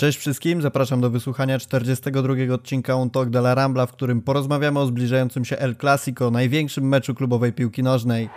[0.00, 4.80] Cześć wszystkim, zapraszam do wysłuchania 42 odcinka On Talk de la Rambla, w którym porozmawiamy
[4.80, 8.28] o zbliżającym się El Clasico, największym meczu klubowej piłki nożnej.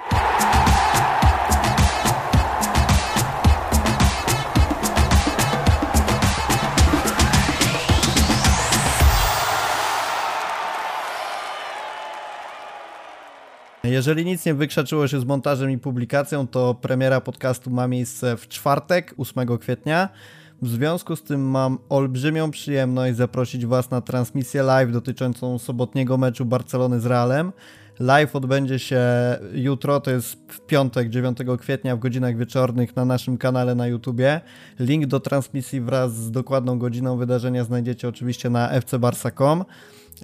[13.84, 18.48] Jeżeli nic nie wykrzaczyło się z montażem i publikacją, to premiera podcastu ma miejsce w
[18.48, 20.10] czwartek, 8 kwietnia.
[20.62, 26.46] W związku z tym mam olbrzymią przyjemność zaprosić Was na transmisję live dotyczącą sobotniego meczu
[26.46, 27.52] Barcelony z Realem.
[28.00, 29.02] Live odbędzie się
[29.54, 34.42] jutro, to jest w piątek 9 kwietnia w godzinach wieczornych na naszym kanale na YouTubie.
[34.80, 39.64] Link do transmisji wraz z dokładną godziną wydarzenia znajdziecie oczywiście na fcbarsa.com.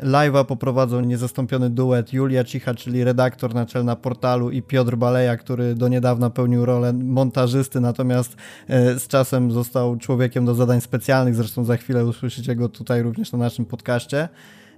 [0.03, 5.87] Live'a poprowadzą niezastąpiony duet Julia Cicha, czyli redaktor naczelna portalu i Piotr Baleja, który do
[5.87, 8.35] niedawna pełnił rolę montażysty, natomiast
[8.67, 13.31] e, z czasem został człowiekiem do zadań specjalnych, zresztą za chwilę usłyszycie go tutaj również
[13.31, 14.29] na naszym podcaście.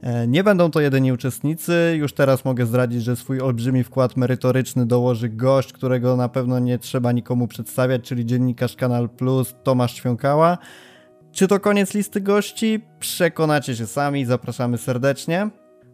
[0.02, 1.96] E, nie będą to jedyni uczestnicy.
[1.98, 6.80] Już teraz mogę zdradzić, że swój olbrzymi wkład merytoryczny dołoży gość, którego na pewno nie
[6.80, 10.58] trzeba nikomu przedstawiać, czyli dziennikarz Kanal Plus Tomasz Świąkała.
[11.32, 12.82] Czy to koniec listy gości?
[13.00, 15.50] Przekonacie się sami, zapraszamy serdecznie.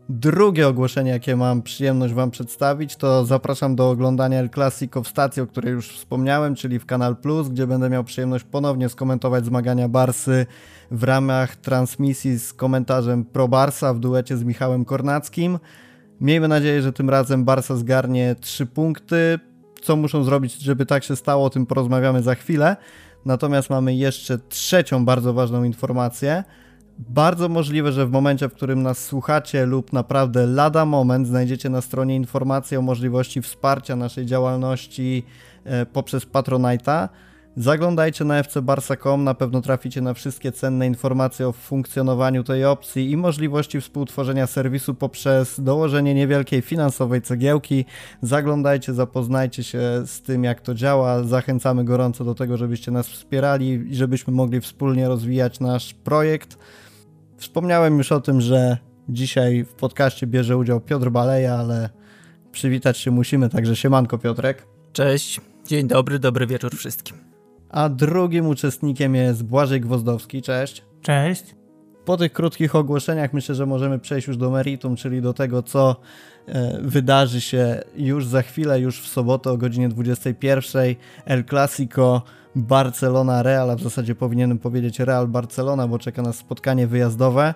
[0.10, 5.42] Drugie ogłoszenie, jakie mam przyjemność Wam przedstawić, to zapraszam do oglądania El Clasico w stacji,
[5.42, 9.90] o której już wspomniałem, czyli w Kanal Plus, gdzie będę miał przyjemność ponownie skomentować zmagania
[9.90, 10.46] Barsy
[10.92, 15.60] w ramach transmisji z komentarzem Pro Barsa w duecie z Michałem Kornackim.
[16.22, 19.40] Miejmy nadzieję, że tym razem Barsa zgarnie 3 punkty.
[19.82, 22.76] Co muszą zrobić, żeby tak się stało, o tym porozmawiamy za chwilę.
[23.26, 26.44] Natomiast mamy jeszcze trzecią bardzo ważną informację.
[27.00, 31.82] Bardzo możliwe, że w momencie, w którym nas słuchacie lub naprawdę lada moment, znajdziecie na
[31.82, 35.24] stronie informacje o możliwości wsparcia naszej działalności
[35.64, 37.10] e, poprzez Patronite'a.
[37.60, 43.18] Zaglądajcie na fcbarsa.com, na pewno traficie na wszystkie cenne informacje o funkcjonowaniu tej opcji i
[43.18, 47.86] możliwości współtworzenia serwisu poprzez dołożenie niewielkiej finansowej cegiełki.
[48.22, 51.24] Zaglądajcie, zapoznajcie się z tym, jak to działa.
[51.24, 56.58] Zachęcamy gorąco do tego, żebyście nas wspierali i żebyśmy mogli wspólnie rozwijać nasz projekt.
[57.38, 58.78] Wspomniałem już o tym, że
[59.10, 61.90] dzisiaj w podcaście bierze udział Piotr Baleja, ale
[62.52, 64.68] przywitać się musimy, także siemanko Piotrek.
[64.94, 67.27] Cześć, dzień dobry, dobry wieczór wszystkim
[67.70, 70.42] a drugim uczestnikiem jest Błażej Gwozdowski.
[70.42, 70.84] Cześć.
[71.02, 71.56] Cześć.
[72.06, 75.96] Po tych krótkich ogłoszeniach myślę, że możemy przejść już do meritum, czyli do tego, co
[76.48, 80.96] e, wydarzy się już za chwilę, już w sobotę o godzinie 21.
[81.26, 82.22] El Clasico
[82.56, 87.54] Barcelona Real, a w zasadzie powinienem powiedzieć Real Barcelona, bo czeka nas spotkanie wyjazdowe.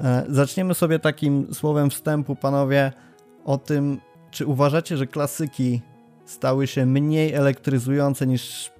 [0.00, 2.92] E, zaczniemy sobie takim słowem wstępu, panowie,
[3.44, 5.80] o tym, czy uważacie, że klasyki
[6.24, 8.71] stały się mniej elektryzujące niż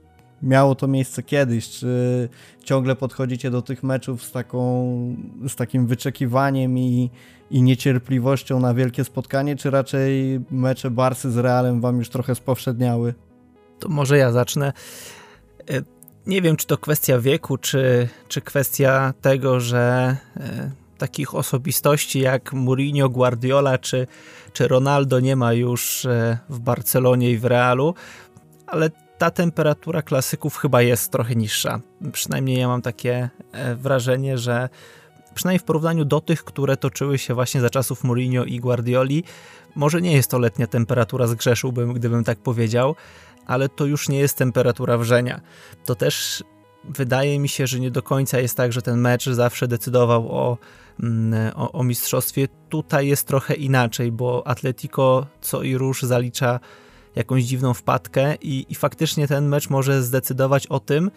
[0.42, 1.68] miało to miejsce kiedyś?
[1.68, 2.28] Czy
[2.64, 5.16] ciągle podchodzicie do tych meczów z, taką,
[5.48, 7.10] z takim wyczekiwaniem i,
[7.50, 13.14] i niecierpliwością na wielkie spotkanie, czy raczej mecze Barsy z Realem wam już trochę spowszedniały?
[13.78, 14.72] To może ja zacznę.
[15.70, 15.82] E,
[16.26, 22.52] nie wiem, czy to kwestia wieku, czy, czy kwestia tego, że e, takich osobistości jak
[22.52, 24.06] Mourinho, Guardiola czy,
[24.52, 27.94] czy Ronaldo nie ma już e, w Barcelonie i w Realu,
[28.66, 28.90] ale
[29.22, 31.80] ta temperatura klasyków chyba jest trochę niższa.
[32.12, 34.68] Przynajmniej ja mam takie e, wrażenie, że
[35.34, 39.24] przynajmniej w porównaniu do tych, które toczyły się właśnie za czasów Mourinho i Guardioli,
[39.74, 42.94] może nie jest to letnia temperatura, zgrzeszyłbym, gdybym tak powiedział,
[43.46, 45.40] ale to już nie jest temperatura wrzenia.
[45.84, 46.44] To też
[46.84, 50.58] wydaje mi się, że nie do końca jest tak, że ten mecz zawsze decydował o,
[51.02, 52.48] mm, o, o mistrzostwie.
[52.68, 56.60] Tutaj jest trochę inaczej, bo Atletico co i róż zalicza
[57.16, 61.10] jakąś dziwną wpadkę i, i faktycznie ten mecz może zdecydować o tym,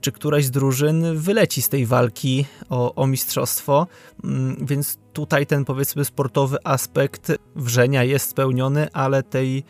[0.00, 3.86] czy któraś z drużyn wyleci z tej walki o, o, mistrzostwo,
[4.24, 9.64] mm, więc tutaj ten powiedzmy sportowy aspekt wrzenia jest spełniony, ale tej,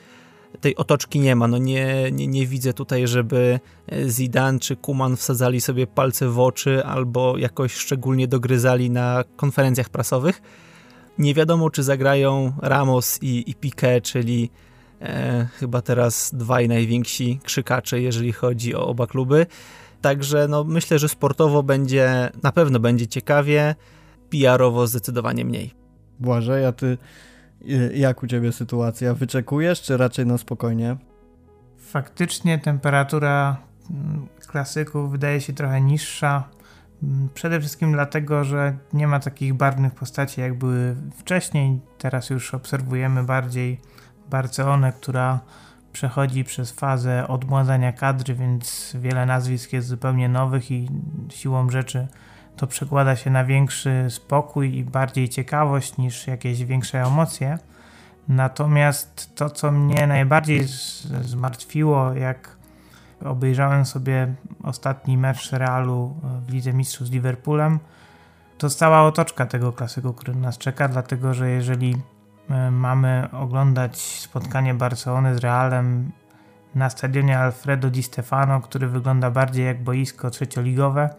[0.61, 1.49] tej otoczki nie ma.
[1.49, 3.61] No nie, nie, nie widzę tutaj, żeby
[4.09, 10.43] Zidane czy Kuman wsadzali sobie palce w oczy albo jakoś szczególnie dogryzali na konferencjach prasowych.
[11.19, 14.51] Nie wiadomo, czy zagrają Ramos i, i Piqué, czyli
[15.03, 19.47] e, chyba teraz dwaj najwięksi krzykacze, jeżeli chodzi o oba kluby.
[20.01, 23.75] Także no, myślę, że sportowo będzie, na pewno będzie ciekawie,
[24.31, 25.75] PR-owo zdecydowanie mniej.
[26.21, 26.99] Błażej, a ty
[27.95, 29.15] jak u ciebie sytuacja?
[29.15, 30.97] Wyczekujesz, czy raczej na spokojnie?
[31.79, 33.57] Faktycznie temperatura
[33.91, 36.49] mm, klasyków wydaje się trochę niższa.
[37.03, 41.81] Mm, przede wszystkim dlatego, że nie ma takich barwnych postaci jak były wcześniej.
[41.99, 43.81] Teraz już obserwujemy bardziej
[44.33, 45.41] Barcelonę, która
[45.93, 50.89] przechodzi przez fazę odmładzania kadry, więc wiele nazwisk jest zupełnie nowych i
[51.29, 52.09] siłą rzeczy
[52.57, 57.59] to przekłada się na większy spokój i bardziej ciekawość niż jakieś większe emocje.
[58.29, 60.65] Natomiast to, co mnie najbardziej
[61.23, 62.57] zmartwiło, jak
[63.25, 67.79] obejrzałem sobie ostatni mecz Realu w Lidze Mistrzów z Liverpoolem,
[68.59, 71.97] to cała otoczka tego klasyku, który nas czeka, dlatego że jeżeli
[72.71, 76.13] mamy oglądać spotkanie Barcelony z Realem
[76.75, 81.15] na stadionie Alfredo Di Stefano, który wygląda bardziej jak boisko trzecioligowe,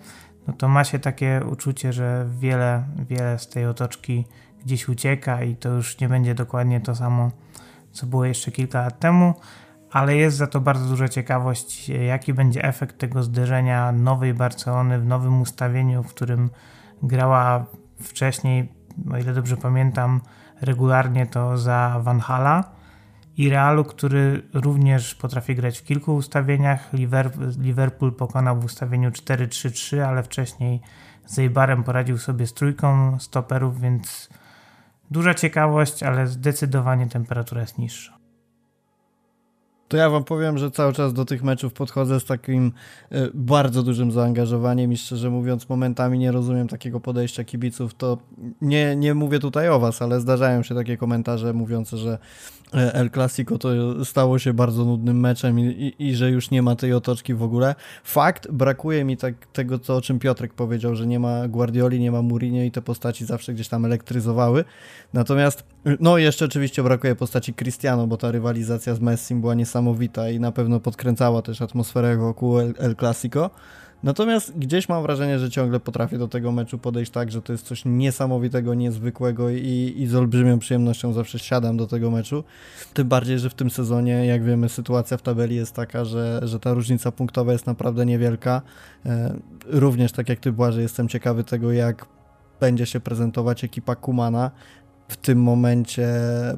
[0.47, 4.25] no to ma się takie uczucie, że wiele, wiele z tej otoczki
[4.65, 7.31] gdzieś ucieka i to już nie będzie dokładnie to samo,
[7.91, 9.33] co było jeszcze kilka lat temu,
[9.91, 15.05] ale jest za to bardzo duża ciekawość, jaki będzie efekt tego zderzenia nowej Barcelony w
[15.05, 16.49] nowym ustawieniu, w którym
[17.03, 17.65] grała
[18.01, 18.71] wcześniej,
[19.11, 20.21] o ile dobrze pamiętam,
[20.63, 22.63] regularnie to za Van Hala
[23.37, 26.89] i Realu, który również potrafi grać w kilku ustawieniach.
[27.59, 30.81] Liverpool pokonał w ustawieniu 4-3-3, ale wcześniej
[31.25, 34.29] z Eibarem poradził sobie z trójką stoperów, więc
[35.11, 38.12] duża ciekawość, ale zdecydowanie temperatura jest niższa.
[39.87, 42.71] To ja wam powiem, że cały czas do tych meczów podchodzę z takim
[43.11, 47.93] y, bardzo dużym zaangażowaniem i szczerze mówiąc momentami nie rozumiem takiego podejścia kibiców.
[47.93, 48.17] To
[48.61, 52.17] nie, nie mówię tutaj o was, ale zdarzają się takie komentarze mówiące, że
[52.73, 53.69] E, El Clasico to
[54.05, 57.43] stało się bardzo nudnym meczem i, i, i, że już nie ma tej otoczki w
[57.43, 57.75] ogóle.
[58.03, 62.11] Fakt, brakuje mi tak, tego, co, o czym Piotrek powiedział, że nie ma Guardioli, nie
[62.11, 64.63] ma Mourinho i te postaci zawsze gdzieś tam elektryzowały.
[65.13, 65.63] Natomiast,
[65.99, 70.51] no jeszcze oczywiście brakuje postaci Cristiano, bo ta rywalizacja z Messim była niesamowita i na
[70.51, 73.49] pewno podkręcała też atmosferę wokół El, El Clasico.
[74.03, 77.65] Natomiast gdzieś mam wrażenie, że ciągle potrafię do tego meczu podejść tak, że to jest
[77.65, 82.43] coś niesamowitego, niezwykłego i, i z olbrzymią przyjemnością zawsze siadam do tego meczu.
[82.93, 86.59] Tym bardziej, że w tym sezonie, jak wiemy, sytuacja w tabeli jest taka, że, że
[86.59, 88.61] ta różnica punktowa jest naprawdę niewielka.
[89.05, 89.33] E,
[89.65, 92.05] również tak jak ty, Błażej, jestem ciekawy tego, jak
[92.59, 94.51] będzie się prezentować ekipa Kumana
[95.07, 96.07] w tym momencie,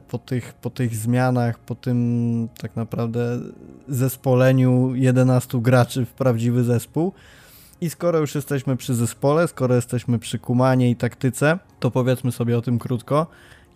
[0.07, 3.39] po tych, po tych zmianach, po tym tak naprawdę
[3.87, 7.13] zespoleniu 11 graczy w prawdziwy zespół.
[7.81, 12.57] I skoro już jesteśmy przy zespole, skoro jesteśmy przy kumanie i taktyce, to powiedzmy sobie
[12.57, 13.27] o tym krótko.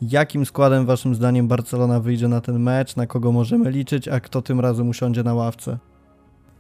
[0.01, 4.42] Jakim składem waszym zdaniem Barcelona wyjdzie na ten mecz, na kogo możemy liczyć, a kto
[4.42, 5.77] tym razem usiądzie na ławce?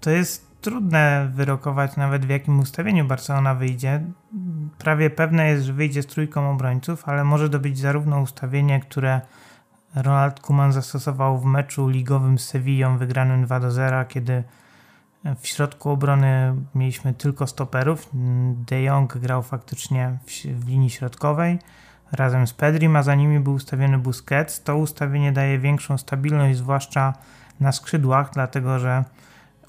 [0.01, 4.03] To jest trudne wyrokować nawet w jakim ustawieniu Barcelona wyjdzie.
[4.77, 9.21] Prawie pewne jest, że wyjdzie z trójką obrońców, ale może to być zarówno ustawienie, które
[9.95, 14.43] Ronald Koeman zastosował w meczu ligowym z Sevillą wygranym 2 do 0, kiedy
[15.39, 18.09] w środku obrony mieliśmy tylko stoperów.
[18.67, 21.59] De Jong grał faktycznie w linii środkowej
[22.11, 24.63] razem z Pedrim, a za nimi był ustawiony Busquets.
[24.63, 27.13] To ustawienie daje większą stabilność, zwłaszcza
[27.59, 29.03] na skrzydłach, dlatego że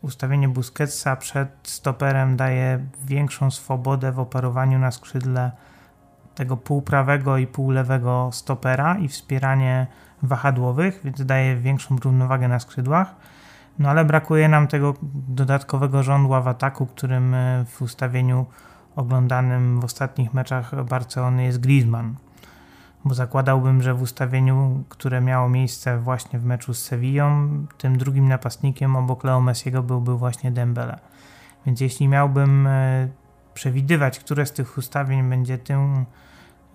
[0.03, 5.53] ustawienie Busquetsa przed stoperem daje większą swobodę w operowaniu na skrzydle
[6.35, 9.87] tego półprawego i półlewego stopera i wspieranie
[10.23, 13.15] wahadłowych, więc daje większą równowagę na skrzydłach.
[13.79, 14.95] No ale brakuje nam tego
[15.29, 18.47] dodatkowego żądła w ataku, którym e, w ustawieniu
[18.97, 22.15] oglądanym w ostatnich meczach Barcelony jest Griezmann
[23.05, 27.49] bo zakładałbym, że w ustawieniu, które miało miejsce właśnie w meczu z Sevillą,
[27.79, 30.99] tym drugim napastnikiem obok Leo Messiego byłby właśnie Dembele.
[31.67, 33.09] Więc jeśli miałbym e,
[33.55, 36.05] przewidywać, które z tych ustawień będzie tym,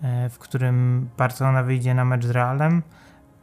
[0.02, 2.82] e, w którym Barcelona wyjdzie na mecz z Realem,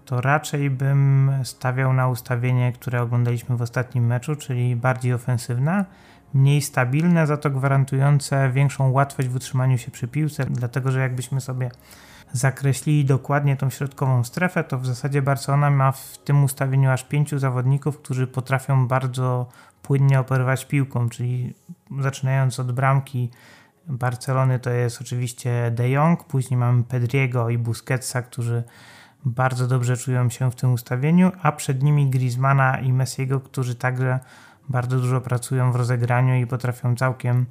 [0.06, 5.86] to raczej bym stawiał na ustawienie, które oglądaliśmy w ostatnim meczu, czyli bardziej ofensywne,
[6.34, 11.42] mniej stabilne, za to gwarantujące większą łatwość w utrzymaniu się przy piłce, dlatego że jakbyśmy
[11.42, 11.72] sobie
[12.34, 17.40] zakreślili dokładnie tą środkową strefę, to w zasadzie Barcelona ma w tym ustawieniu aż pięciu
[17.40, 19.48] zawodników, którzy potrafią bardzo
[19.82, 21.54] płynnie operować piłką, czyli
[22.00, 23.30] zaczynając od bramki
[23.88, 28.63] Barcelony to jest oczywiście De Jong, później mamy Pedriego i Busquetsa, którzy
[29.25, 34.20] bardzo dobrze czują się w tym ustawieniu, a przed nimi Griezmana i Messiego, którzy także
[34.70, 37.46] bardzo dużo pracują w rozegraniu i potrafią całkiem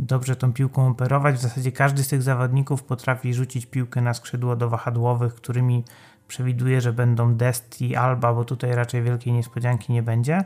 [0.00, 1.34] dobrze tą piłką operować.
[1.34, 5.84] W zasadzie każdy z tych zawodników potrafi rzucić piłkę na skrzydło do wahadłowych, którymi
[6.28, 10.44] przewiduje, że będą Dest i Alba, bo tutaj raczej wielkiej niespodzianki nie będzie.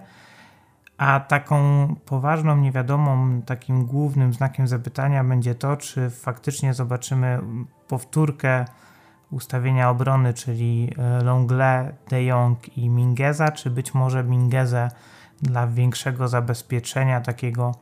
[0.99, 7.41] A taką poważną niewiadomą, takim głównym znakiem zapytania będzie to, czy faktycznie zobaczymy
[7.89, 8.65] powtórkę
[9.31, 14.91] ustawienia obrony, czyli e, Longle, De Jong i Mingeza, czy być może Mingezę
[15.43, 17.75] dla większego zabezpieczenia takiego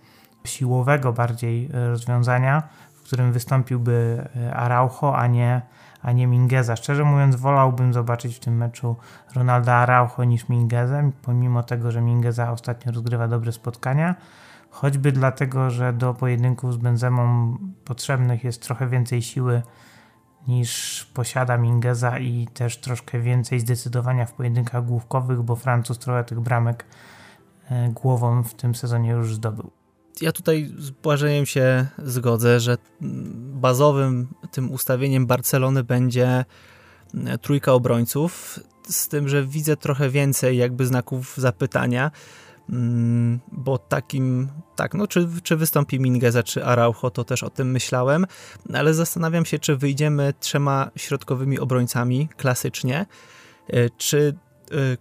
[0.44, 2.62] siłowego bardziej e, rozwiązania,
[2.94, 5.62] w którym wystąpiłby Araujo, a nie,
[6.02, 6.76] a nie Mingeza.
[6.76, 8.96] Szczerze mówiąc, wolałbym zobaczyć w tym meczu
[9.34, 14.14] Ronalda Araujo niż Mingezę, pomimo tego, że Mingeza ostatnio rozgrywa dobre spotkania.
[14.70, 19.62] Choćby dlatego, że do pojedynków z Benzemą potrzebnych jest trochę więcej siły
[20.48, 26.40] niż posiada Mingeza i też troszkę więcej zdecydowania w pojedynkach główkowych, bo Francuz trochę tych
[26.40, 26.84] bramek
[27.70, 29.81] e, głową w tym sezonie już zdobył.
[30.20, 32.78] Ja tutaj z Błażejem się zgodzę, że
[33.36, 36.44] bazowym tym ustawieniem Barcelony będzie
[37.14, 42.10] e, trójka obrońców, z tym, że widzę trochę więcej jakby znaków zapytania,
[42.68, 47.70] Mm, bo takim, tak, no czy, czy wystąpi Mingeza, czy Araujo, to też o tym
[47.70, 48.26] myślałem,
[48.74, 53.06] ale zastanawiam się, czy wyjdziemy trzema środkowymi obrońcami klasycznie,
[53.68, 54.34] e, czy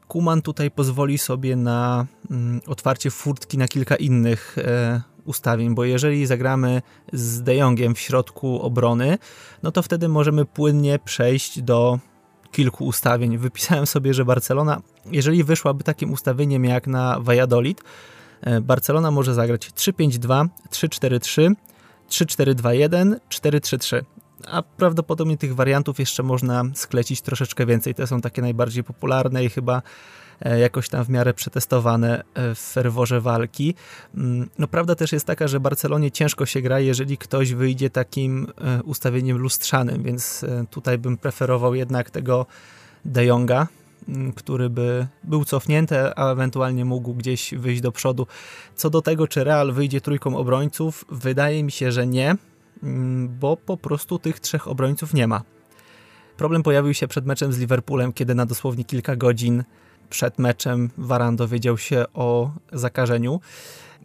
[0.07, 6.25] Kuman tutaj pozwoli sobie na mm, otwarcie furtki na kilka innych e, ustawień, bo jeżeli
[6.25, 6.81] zagramy
[7.13, 9.17] z De Jongiem w środku obrony,
[9.63, 11.99] no to wtedy możemy płynnie przejść do
[12.51, 13.37] kilku ustawień.
[13.37, 17.81] Wypisałem sobie, że Barcelona, jeżeli wyszłaby takim ustawieniem jak na Valladolid,
[18.41, 21.51] e, Barcelona może zagrać 3-5-2, 3-4-3,
[22.09, 24.03] 3-4-2-1, 4-3-3.
[24.47, 27.95] A prawdopodobnie tych wariantów jeszcze można sklecić troszeczkę więcej.
[27.95, 29.81] Te są takie najbardziej popularne i chyba
[30.41, 33.75] E, jakoś tam w miarę przetestowane e, w ferworze walki.
[34.15, 38.47] Mm, no prawda też jest taka, że Barcelonie ciężko się gra, jeżeli ktoś wyjdzie takim
[38.61, 42.45] e, ustawieniem lustrzanym, więc tutaj bym preferował jednak tego
[43.05, 43.67] De Jonga,
[44.07, 48.27] mm, który by był cofnięty, a ewentualnie mógł gdzieś wyjść do przodu.
[48.75, 52.35] Co do tego, czy Real wyjdzie trójką obrońców, wydaje mi się, że nie,
[53.39, 55.41] bo po prostu tych trzech obrońców nie ma.
[56.37, 59.63] Problem pojawił się przed meczem z Liverpoolem, kiedy na dosłownie kilka godzin
[60.09, 63.39] przed meczem Varan dowiedział się o zakażeniu.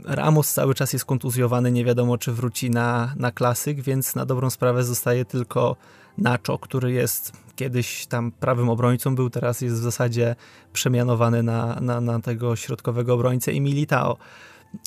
[0.04, 4.50] Ramos cały czas jest kontuzjowany, nie wiadomo czy wróci na, na klasyk, więc na dobrą
[4.50, 5.76] sprawę zostaje tylko
[6.18, 10.36] Nacho, który jest kiedyś tam prawym obrońcą, był teraz jest w zasadzie
[10.72, 14.16] przemianowany na, na, na tego środkowego obrońcę i Militao.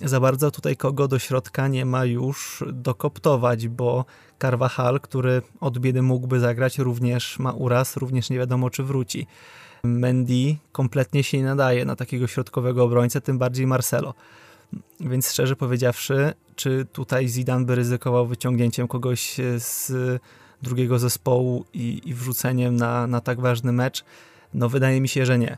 [0.03, 4.05] Za bardzo tutaj kogo do środka nie ma już dokoptować, bo
[4.41, 9.27] Carvajal, który od biedy mógłby zagrać, również ma uraz, również nie wiadomo czy wróci.
[9.83, 14.13] Mendy kompletnie się nie nadaje na takiego środkowego obrońcę, tym bardziej Marcelo.
[14.99, 19.91] Więc szczerze powiedziawszy, czy tutaj Zidane by ryzykował wyciągnięciem kogoś z
[20.61, 24.03] drugiego zespołu i, i wrzuceniem na, na tak ważny mecz?
[24.53, 25.57] No wydaje mi się, że nie.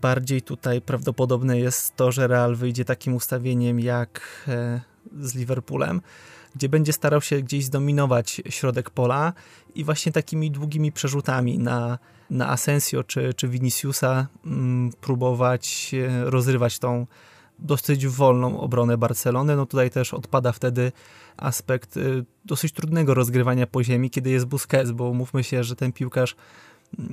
[0.00, 4.80] Bardziej tutaj prawdopodobne jest to, że Real wyjdzie takim ustawieniem jak e,
[5.20, 6.00] z Liverpoolem,
[6.54, 9.32] gdzie będzie starał się gdzieś zdominować środek pola
[9.74, 11.98] i właśnie takimi długimi przerzutami na
[12.30, 17.06] na Asensio czy, czy Viniciusa mm, próbować rozrywać tą
[17.58, 19.56] dosyć wolną obronę Barcelony.
[19.56, 20.92] No tutaj też odpada wtedy
[21.36, 25.92] aspekt y, dosyć trudnego rozgrywania po ziemi, kiedy jest Busquets, bo mówmy się, że ten
[25.92, 26.40] piłkarz mm,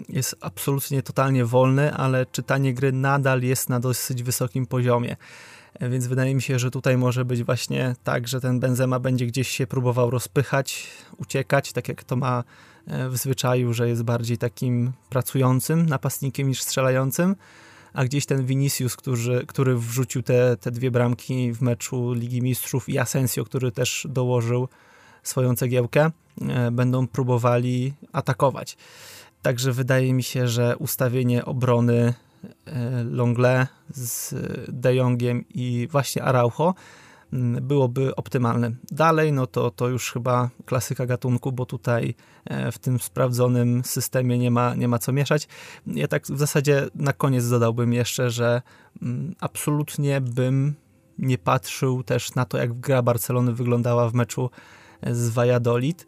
[0.10, 5.18] jest absolutnie totalnie wolny, ale czytanie gry nadal jest na dosyć wysokim poziomie.
[5.74, 9.26] E, więc wydaje mi się, że tutaj może być właśnie tak, że ten Benzema będzie
[9.26, 12.44] gdzieś się próbował rozpychać, uciekać, tak jak to ma
[12.88, 17.36] E, w zwyczaju, że jest bardziej takim pracującym napastnikiem niż strzelającym,
[17.94, 22.90] a gdzieś ten Vinicius, który, który wrzucił te, te dwie bramki w meczu Ligi Mistrzów
[22.90, 24.68] i Asensio, który też dołożył
[25.24, 28.78] swoją cegiełkę, e, będą próbowali atakować.
[29.48, 32.14] Także wydaje mi się, że ustawienie obrony
[32.66, 34.36] e, Longle z
[34.68, 36.74] De Jongiem i właśnie Araujo
[37.34, 38.72] Mm, byłoby optymalne.
[38.92, 44.38] Dalej, no to, to już chyba klasyka gatunku, bo tutaj e, w tym sprawdzonym systemie
[44.38, 45.48] nie ma, nie ma co mieszać.
[45.88, 48.62] Ja tak w zasadzie na koniec dodałbym jeszcze, że
[49.02, 50.76] mm, absolutnie bym
[51.18, 54.50] nie patrzył też na to, jak gra Barcelony wyglądała w meczu
[55.12, 56.08] z Valladolid E,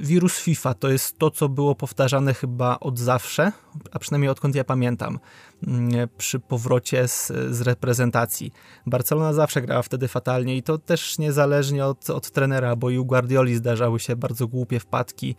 [0.00, 3.52] wirus FIFA to jest to, co było powtarzane chyba od zawsze,
[3.92, 5.18] a przynajmniej odkąd ja pamiętam,
[5.66, 8.52] mm, przy powrocie z, z reprezentacji.
[8.86, 13.04] Barcelona zawsze grała wtedy fatalnie i to też niezależnie od, od trenera, bo i u
[13.04, 15.36] Guardioli zdarzały się bardzo głupie wpadki,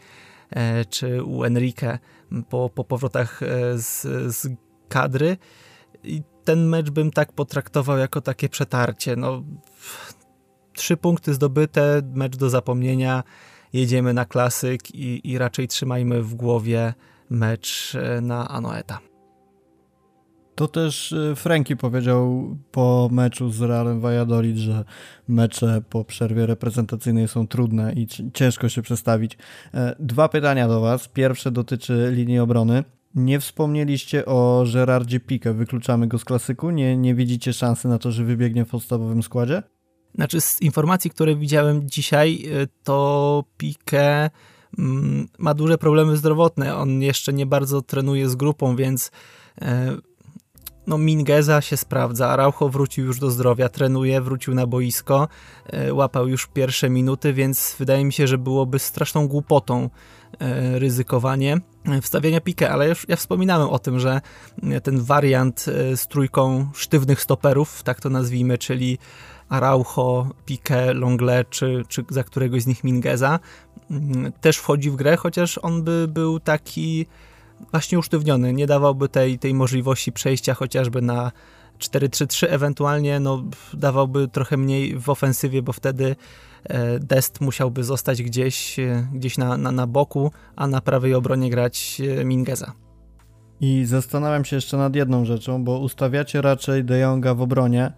[0.49, 1.99] e, czy u Enrique
[2.49, 4.01] po, po powrotach e, z,
[4.35, 4.47] z
[4.89, 5.37] kadry.
[6.03, 9.15] I ten mecz bym tak potraktował jako takie przetarcie.
[9.15, 9.43] No,
[10.73, 13.23] trzy punkty zdobyte, mecz do zapomnienia
[13.73, 16.93] jedziemy na klasyk i, i raczej trzymajmy w głowie
[17.29, 18.99] mecz e, na Anoeta.
[20.57, 24.83] To też e, Franki powiedział po meczu z Realem Valladolid, że
[25.27, 29.37] mecze po przerwie reprezentacyjnej są trudne i ciężko się przestawić.
[29.73, 31.07] E, dwa pytania do Was.
[31.07, 32.83] Pierwsze dotyczy linii obrony.
[33.15, 35.53] Nie wspomnieliście o Gerardzie Pique.
[35.53, 36.71] Wykluczamy go z klasyku?
[36.71, 39.63] Nie, nie widzicie szansy na to, że wybiegnie w podstawowym składzie?
[40.17, 42.43] Znaczy z informacji, które widziałem dzisiaj,
[42.83, 44.29] to Pique
[44.77, 46.75] mm, ma duże problemy zdrowotne.
[46.75, 49.11] On jeszcze nie bardzo trenuje z grupą, więc
[50.87, 55.27] no Mingeza się sprawdza, Araujo wrócił już do zdrowia, trenuje, wrócił na boisko,
[55.65, 59.89] e, łapał już pierwsze minuty, więc wydaje mi się, że byłoby straszną głupotą
[60.39, 64.21] e, ryzykowanie e, wstawiania Pique, ale już ja wspominałem o tym, że
[64.83, 68.97] ten wariant z trójką sztywnych stoperów, tak to nazwijmy, czyli
[69.49, 73.39] Araujo, Pique, Longle, czy, czy za któregoś z nich Mingeza,
[73.91, 77.05] mm, też wchodzi w grę, chociaż on by był taki
[77.71, 81.31] właśnie usztywniony, nie dawałby tej, tej możliwości przejścia chociażby na
[81.79, 86.15] 4-3-3, ewentualnie no, dawałby trochę mniej w ofensywie, bo wtedy
[86.63, 91.49] e, Dest musiałby zostać gdzieś, e, gdzieś na, na, na boku, a na prawej obronie
[91.49, 92.73] grać e, Mingeza.
[93.61, 97.91] I zastanawiam się jeszcze nad jedną rzeczą, bo ustawiacie raczej De Jonga w obronie,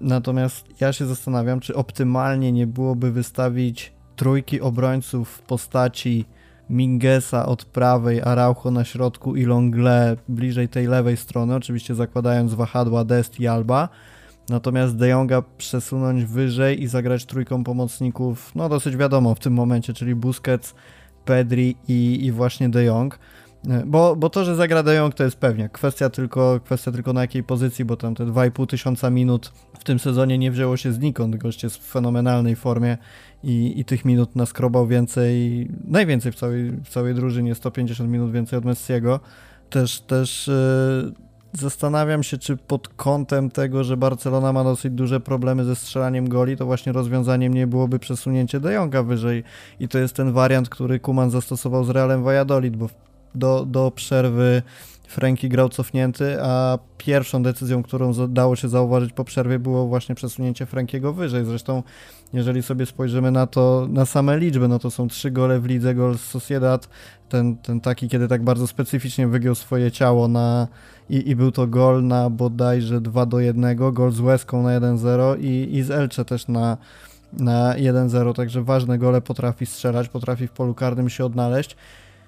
[0.00, 6.24] natomiast ja się zastanawiam, czy optymalnie nie byłoby wystawić trójki obrońców w postaci
[6.70, 13.04] Mingesa od prawej, Araujo na środku i Longle bliżej tej lewej strony, oczywiście zakładając wahadła
[13.04, 13.88] Dest i Alba.
[14.48, 19.92] Natomiast De Jonga przesunąć wyżej i zagrać trójką pomocników, no dosyć wiadomo w tym momencie,
[19.92, 20.74] czyli Busquets,
[21.24, 23.18] Pedri i, i właśnie De Jong.
[23.86, 25.68] Bo, bo to, że zagra De Jong to jest pewnie.
[25.68, 29.98] Kwestia tylko, kwestia tylko na jakiej pozycji, bo tam te 2,5 tysiąca minut w tym
[29.98, 31.36] sezonie nie wzięło się znikąd.
[31.36, 32.98] Gość jest w fenomenalnej formie
[33.44, 38.58] i, i tych minut naskrobał więcej, najwięcej w całej, w całej drużynie, 150 minut więcej
[38.58, 39.20] od Messiego.
[39.70, 41.12] Też, też yy,
[41.52, 46.56] zastanawiam się, czy pod kątem tego, że Barcelona ma dosyć duże problemy ze strzelaniem goli,
[46.56, 49.44] to właśnie rozwiązaniem nie byłoby przesunięcie De Jonga wyżej
[49.80, 52.88] i to jest ten wariant, który Kuman zastosował z Realem Valladolid, bo
[53.38, 54.62] do, do przerwy
[55.08, 60.66] Franki grał cofnięty, a pierwszą decyzją, którą dało się zauważyć po przerwie było właśnie przesunięcie
[60.66, 61.44] Frankiego wyżej.
[61.44, 61.82] Zresztą
[62.32, 65.94] jeżeli sobie spojrzymy na to, na same liczby, no to są trzy gole w lidze,
[65.94, 66.88] gol z Sociedad,
[67.28, 70.68] ten, ten taki, kiedy tak bardzo specyficznie wygiął swoje ciało na
[71.10, 75.40] i, i był to gol na bodajże 2 do 1, gol z Łeską na 1-0
[75.40, 76.76] i, i z Elcze też na,
[77.32, 81.76] na 1-0, także ważne gole potrafi strzelać, potrafi w polu karnym się odnaleźć.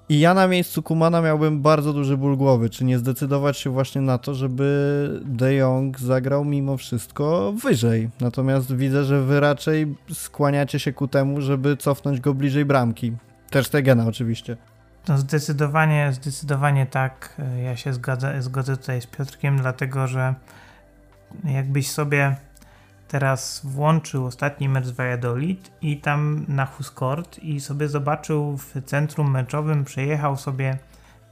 [0.09, 4.01] I ja na miejscu Kumana miałbym bardzo duży ból głowy, czy nie zdecydować się właśnie
[4.01, 8.09] na to, żeby De Jong zagrał mimo wszystko wyżej.
[8.21, 13.13] Natomiast widzę, że wy raczej skłaniacie się ku temu, żeby cofnąć go bliżej bramki.
[13.49, 14.57] Też Tegena oczywiście.
[15.07, 17.41] No zdecydowanie, zdecydowanie tak.
[17.63, 20.35] Ja się zgadzę, zgodzę tutaj z Piotrkiem, dlatego że
[21.43, 22.35] jakbyś sobie
[23.11, 29.31] teraz włączył ostatni mecz z Valladolid i tam na Huskort i sobie zobaczył w centrum
[29.31, 30.77] meczowym, przejechał sobie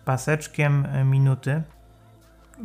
[0.05, 1.61] paseczkiem minuty.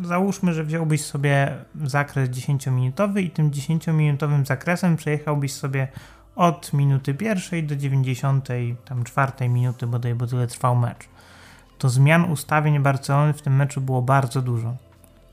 [0.03, 5.89] Załóżmy, że wziąłbyś sobie zakres 10-minutowy i tym 10-minutowym zakresem przejechałbyś sobie
[6.37, 8.49] od minuty pierwszej do 90,
[8.85, 11.09] tam czwartej minuty bodaj, bo tyle trwał mecz.
[11.79, 14.77] To zmian ustawień Barcelony w tym meczu było bardzo dużo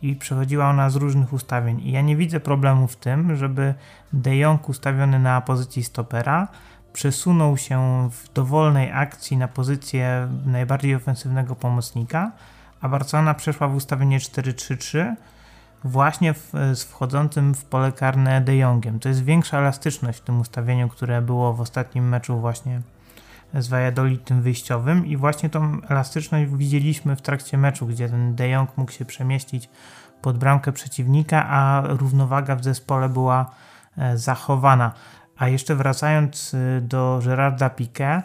[0.02, 1.82] i przechodziła ona z różnych ustawień.
[1.82, 3.74] I ja nie widzę problemu w tym, żeby
[4.14, 6.48] De Jong ustawiony na pozycji stopera
[6.94, 12.32] przesunął się w dowolnej akcji na pozycję najbardziej ofensywnego pomocnika,
[12.82, 15.16] a Barcelona przeszła w ustawienie 4-3-3
[15.84, 19.00] właśnie w, z wchodzącym w pole karne De Jongiem.
[19.00, 22.82] To jest większa elastyczność w tym ustawieniu, które było w ostatnim meczu właśnie
[23.54, 28.78] z Valladolid wyjściowym i właśnie tą elastyczność widzieliśmy w trakcie meczu, gdzie ten De Jong
[28.78, 29.70] mógł się przemieścić
[30.22, 33.52] pod bramkę przeciwnika, a równowaga w zespole była
[33.98, 34.92] e, zachowana.
[35.38, 38.22] A jeszcze wracając e, do Gerarda Piqué,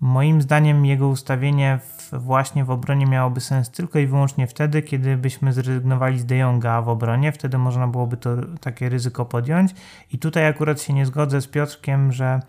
[0.00, 5.16] moim zdaniem jego ustawienie w, właśnie w obronie miałoby sens tylko i wyłącznie wtedy, kiedy
[5.16, 9.74] byśmy zrezygnowali z De Jonga w obronie, wtedy można byłoby to takie ryzyko podjąć
[10.12, 12.40] i tutaj akurat się nie zgodzę z Piotrkiem, że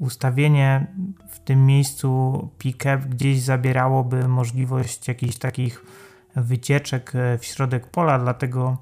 [0.00, 0.86] ustawienie
[1.28, 5.84] w tym miejscu pick-up gdzieś zabierałoby możliwość jakichś takich
[6.36, 8.76] wycieczek e, w środek pola, dlatego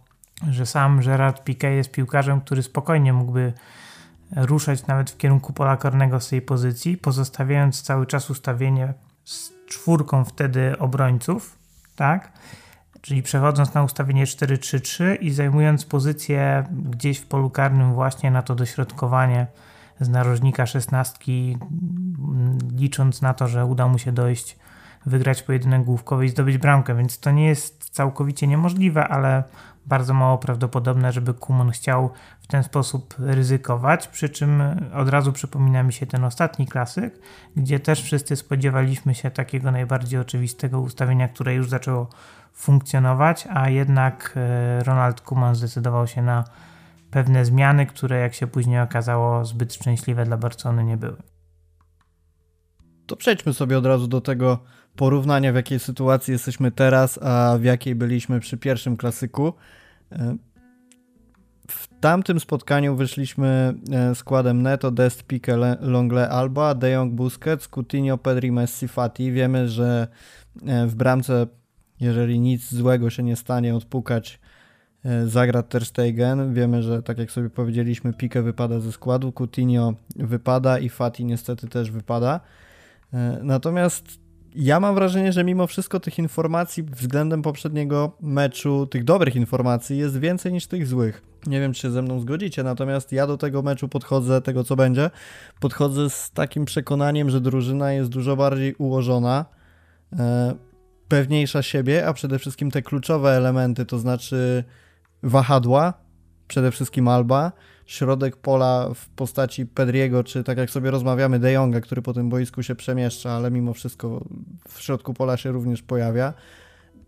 [0.51, 3.53] że sam Gerard Piquet jest piłkarzem, który spokojnie mógłby
[4.37, 10.25] ruszać nawet w kierunku pola karnego z tej pozycji, pozostawiając cały czas ustawienie z czwórką
[10.25, 11.59] wtedy obrońców,
[11.97, 12.33] tak?
[13.01, 18.55] Czyli przechodząc na ustawienie 4-3-3 i zajmując pozycję gdzieś w polu karnym właśnie na to
[18.55, 19.47] dośrodkowanie
[20.01, 21.59] z narożnika szesnastki,
[22.73, 24.59] licząc na to, że uda mu się dojść,
[25.07, 29.45] wygrać pojedynek główkowy i zdobyć bramkę, więc to nie jest całkowicie niemożliwe, ale
[29.87, 34.63] bardzo mało prawdopodobne, żeby Kumon chciał w ten sposób ryzykować, przy czym
[34.95, 37.15] od razu przypomina mi się ten ostatni klasyk,
[37.57, 42.09] gdzie też wszyscy spodziewaliśmy się takiego najbardziej oczywistego ustawienia, które już zaczęło
[42.53, 46.45] funkcjonować, a jednak e, Ronald Kuman zdecydował się na
[47.11, 51.17] pewne zmiany, które jak się później okazało zbyt szczęśliwe dla Barcelony nie były.
[53.07, 54.59] To przejdźmy sobie od razu do tego
[54.97, 59.53] porównania, w jakiej sytuacji jesteśmy teraz, a w jakiej byliśmy przy pierwszym klasyku.
[60.13, 60.37] E,
[61.71, 68.19] w tamtym spotkaniu wyszliśmy e, składem Neto, Dest, Pique, Longle, Alba, De Jong, Busquets, Coutinho,
[68.19, 69.33] Pedri, Messi, Fati.
[69.33, 70.09] Wiemy, że
[70.67, 71.47] e, w bramce,
[72.01, 74.41] jeżeli nic złego się nie stanie, odpukać
[75.27, 76.55] zagra Ter Stegen.
[76.55, 81.69] Wiemy, że tak jak sobie powiedzieliśmy, Pique wypada ze składu, Coutinho wypada i Fati niestety
[81.69, 82.41] też wypada.
[83.43, 84.21] Natomiast
[84.55, 90.19] ja mam wrażenie, że mimo wszystko tych informacji względem poprzedniego meczu, tych dobrych informacji jest
[90.19, 91.23] więcej niż tych złych.
[91.47, 94.77] Nie wiem, czy się ze mną zgodzicie, natomiast ja do tego meczu podchodzę, tego co
[94.77, 95.11] będzie,
[95.61, 99.45] podchodzę z takim przekonaniem, że drużyna jest dużo bardziej ułożona,
[100.13, 100.55] e,
[101.09, 104.65] pewniejsza siebie, a przede wszystkim te kluczowe elementy, to znaczy
[105.23, 105.95] wahadła,
[106.49, 107.53] przede wszystkim Alba,
[107.87, 112.29] środek pola w postaci Pedriego, czy tak jak sobie rozmawiamy, De Jonga, który po tym
[112.29, 114.25] boisku się przemieszcza, ale mimo wszystko
[114.69, 116.35] w środku pola się również pojawia.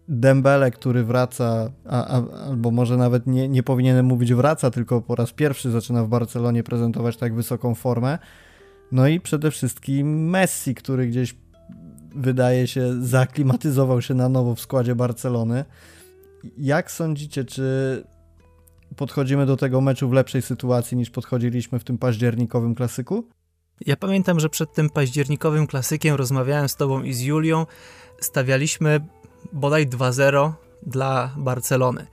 [0.09, 5.15] Dembele, który wraca, a, a, albo może nawet nie, nie powinienem mówić wraca, tylko po
[5.15, 8.19] raz pierwszy zaczyna w Barcelonie prezentować tak wysoką formę.
[8.93, 11.35] No i przede wszystkim Messi, który gdzieś
[12.15, 15.65] wydaje się zaklimatyzował się na nowo w składzie Barcelony.
[16.59, 17.65] Jak sądzicie, czy
[18.97, 23.29] podchodzimy do tego meczu w lepszej sytuacji niż podchodziliśmy w tym październikowym klasyku?
[23.87, 27.67] Ja pamiętam, że przed tym październikowym klasykiem rozmawiałem z tobą i z Julią.
[28.21, 29.01] Stawialiśmy
[29.53, 30.53] bodaj 2-0
[30.87, 32.07] dla Barcelony.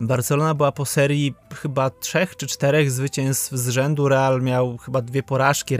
[0.00, 4.08] Barcelona była po serii chyba trzech czy czterech zwycięstw z rzędu.
[4.08, 5.76] Real miał chyba dwie porażki,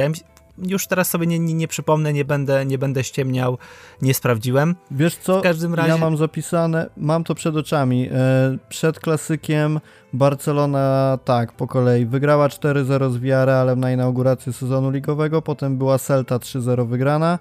[0.66, 3.58] już teraz sobie nie, nie, nie, przypomnę, nie będę, nie będę ściemniał,
[4.02, 4.76] nie sprawdziłem.
[4.90, 5.88] Wiesz co, w każdym razie...
[5.88, 8.08] ja mam zapisane, mam to przed oczami.
[8.12, 9.80] E, przed klasykiem
[10.12, 16.38] Barcelona, tak, po kolei, wygrała 4-0 z Villarrealem na inaugurację sezonu ligowego, potem była Celta
[16.38, 17.38] 3-0 wygrana,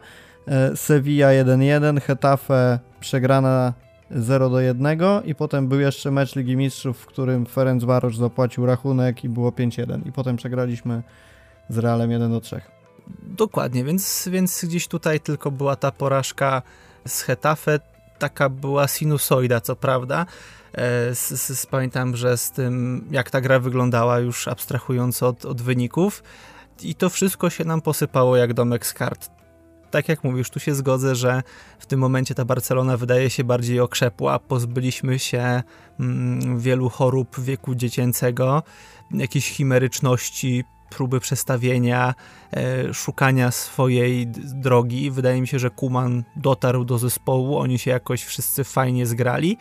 [0.48, 3.74] e, Sevilla 1-1, Hetafe przegrana
[4.12, 8.66] 0 do 1 i potem był jeszcze mecz Ligi Mistrzów, w którym Ferenc Varosz zapłacił
[8.66, 11.04] rachunek i było 5-1 i potem przegraliśmy
[11.70, 12.62] z Realem 1 do 3.
[13.24, 16.62] Dokładnie, więc, więc gdzieś tutaj tylko była ta porażka
[17.08, 17.80] z Hetafe,
[18.20, 20.26] taka była sinusoida, co prawda.
[20.74, 25.62] E, z, z, pamiętam, że z tym, jak ta gra wyglądała, już abstrahując od, od
[25.62, 26.24] wyników,
[26.82, 29.30] i to wszystko się nam posypało jak domek z kart.
[29.92, 31.44] Tak jak mówisz, tu się zgodzę, że
[31.80, 34.40] w tym momencie ta Barcelona wydaje się bardziej okrzepła.
[34.40, 35.64] Pozbyliśmy się
[36.00, 38.64] mm, wielu chorób wieku dziecięcego,
[39.12, 42.16] jakiejś chimeryczności, próby przestawienia,
[42.54, 45.12] e, szukania swojej drogi.
[45.12, 49.58] Wydaje mi się, że Kuman dotarł do zespołu, oni się jakoś wszyscy fajnie zgrali.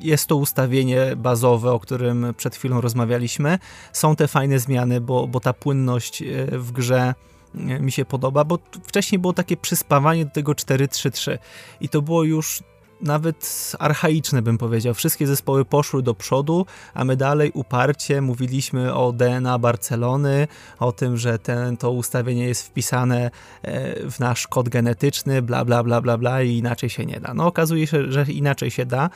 [0.00, 3.58] Jest to ustawienie bazowe, o którym przed chwilą rozmawialiśmy.
[3.92, 6.26] Są te fajne zmiany, bo, bo ta płynność e,
[6.58, 7.14] w grze
[7.54, 11.38] e, mi się podoba, bo wcześniej było takie przyspawanie do tego 4-3-3
[11.80, 12.62] i to było już
[13.00, 14.94] nawet archaiczne bym powiedział.
[14.94, 21.16] Wszystkie zespoły poszły do przodu, a my dalej uparcie mówiliśmy o DNA Barcelony, o tym,
[21.16, 23.30] że ten, to ustawienie jest wpisane
[23.62, 27.34] e, w nasz kod genetyczny, bla, bla, bla, bla, bla i inaczej się nie da.
[27.34, 29.10] No okazuje się, że inaczej się da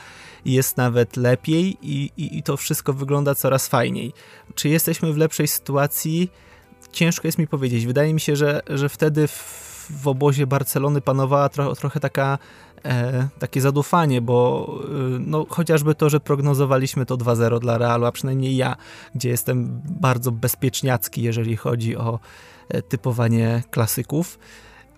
[0.45, 4.13] jest nawet lepiej i, i, i to wszystko wygląda coraz fajniej.
[4.55, 6.31] Czy jesteśmy w lepszej sytuacji?
[6.91, 7.85] Ciężko jest mi powiedzieć.
[7.85, 12.37] Wydaje mi się, że, że wtedy w, w obozie Barcelony panowała tro, trochę taka
[12.85, 14.87] e, takie zadufanie, bo e,
[15.19, 18.75] no, chociażby to, że prognozowaliśmy to 2-0 dla Realu, a przynajmniej ja,
[19.15, 22.19] gdzie jestem bardzo bezpieczniacki, jeżeli chodzi o
[22.69, 24.39] e, typowanie klasyków.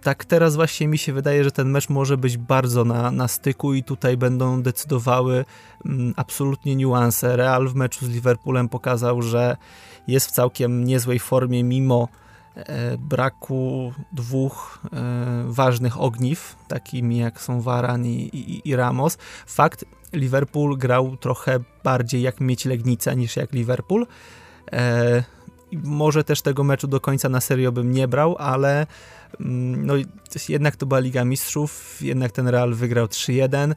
[0.06, 3.74] Tak teraz właśnie mi się wydaje, że ten mecz może być bardzo na, na styku
[3.74, 5.46] i tutaj będą decydowały
[5.86, 7.36] mm, absolutnie niuanse.
[7.36, 9.58] Real w meczu z Liverpoolem pokazał, że
[10.08, 12.08] jest w całkiem niezłej formie mimo
[12.98, 19.18] braku dwóch e, ważnych ogniw, takimi jak są Varan i, i, i, Ramos.
[19.46, 24.08] Fakt, Liverpool grał trochę bardziej jak mieć Legnica niż jak Liverpool.
[24.72, 25.24] E,
[25.72, 28.88] może też tego meczu do końca na serio bym nie brał, ale
[29.40, 29.94] mm, no,
[30.50, 33.76] jednak to była Liga Mistrzów, jednak ten Real wygrał 3-1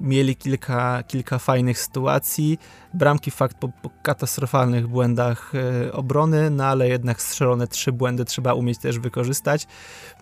[0.00, 2.58] mieli kilka, kilka fajnych sytuacji.
[2.94, 8.54] Bramki fakt po, po katastrofalnych błędach e, obrony, no ale jednak strzelone trzy błędy trzeba
[8.54, 9.66] umieć też wykorzystać.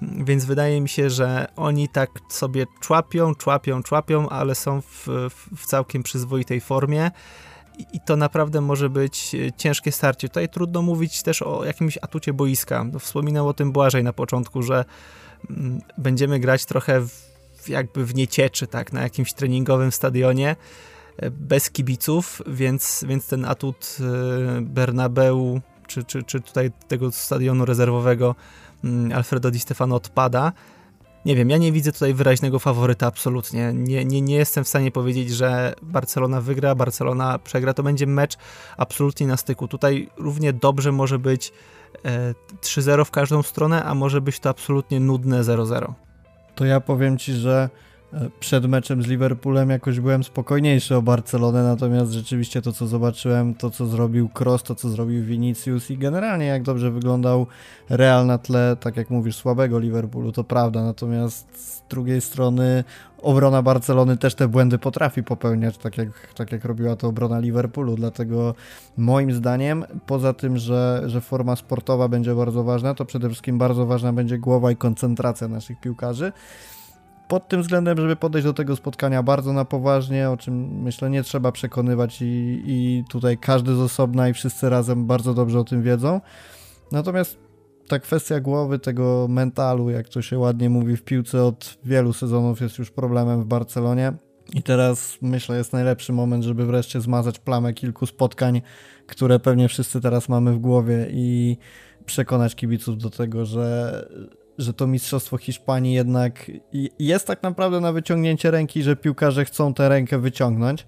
[0.03, 5.07] Więc wydaje mi się, że oni tak sobie człapią, człapią, człapią, ale są w,
[5.57, 7.11] w całkiem przyzwoitej formie.
[7.93, 10.29] I to naprawdę może być e, ciężkie starcie.
[10.29, 12.87] Tutaj trudno mówić też o jakimś atucie boiska.
[13.01, 14.85] Wspominał o tym Błażej na początku, że
[15.51, 17.36] mm, będziemy grać trochę w
[17.69, 20.57] jakby w niecieczy, tak, na jakimś treningowym stadionie.
[21.31, 23.97] bez kibiców, więc, więc ten atut
[24.61, 28.35] Bernabeu czy, czy, czy tutaj tego stadionu rezerwowego
[28.85, 30.53] mm, Alfredo Di Stefano odpada.
[31.25, 33.73] Nie wiem, ja nie widzę tutaj wyraźnego faworyta absolutnie.
[33.75, 37.75] Nie, nie, nie jestem w stanie powiedzieć, że Barcelona wygra, Barcelona przegra.
[37.75, 38.37] To będzie mecz
[38.77, 39.69] absolutnie na styku.
[39.69, 41.53] Tutaj równie dobrze może być
[42.05, 45.93] e, 3-0 w każdą stronę, a może być to absolutnie nudne 0-0.
[46.57, 47.69] To ja powiem ci, że
[48.41, 53.71] przed meczem z Liverpoolem jakoś byłem spokojniejszy o Barcelonę, natomiast rzeczywiście to, co zobaczyłem, to,
[53.71, 57.47] co zrobił Kroos, to, co zrobił Vinicius i generalnie jak dobrze wyglądał
[57.89, 62.85] Real na tle, tak jak mówisz, słabego Liverpoolu, to prawda, natomiast z drugiej strony
[63.19, 67.97] obrona Barcelony też te błędy potrafi popełniać, tak jak, tak jak robiła to obrona Liverpoolu,
[67.97, 68.55] dlatego
[68.97, 73.87] moim zdaniem, poza tym, że, że forma sportowa będzie bardzo ważna, to przede wszystkim bardzo
[73.87, 76.33] ważna będzie głowa i koncentracja naszych piłkarzy,
[77.29, 81.23] pod tym względem, żeby podejść do tego spotkania bardzo na poważnie, o czym myślę nie
[81.23, 85.83] trzeba przekonywać i, i tutaj każdy z osobna i wszyscy razem bardzo dobrze o tym
[85.83, 86.21] wiedzą.
[86.93, 87.39] Natomiast
[87.89, 92.61] ta kwestia głowy, tego mentalu, jak to się ładnie mówi w piłce, od wielu sezonów
[92.61, 94.13] jest już problemem w Barcelonie.
[94.55, 98.63] I teraz myślę, jest najlepszy moment, żeby wreszcie zmazać plamę kilku spotkań,
[99.07, 101.57] które pewnie wszyscy teraz mamy w głowie i
[102.05, 104.09] przekonać kibiców do tego, że,
[104.59, 106.51] że to Mistrzostwo Hiszpanii jednak
[106.99, 110.87] jest tak naprawdę na wyciągnięcie ręki, że piłkarze chcą tę rękę wyciągnąć.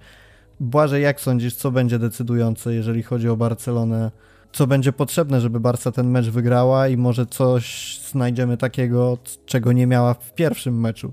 [0.60, 4.10] Błażej, jak sądzisz, co będzie decydujące, jeżeli chodzi o Barcelonę?
[4.52, 9.86] Co będzie potrzebne, żeby Barca ten mecz wygrała i może coś znajdziemy takiego, czego nie
[9.86, 11.12] miała w pierwszym meczu?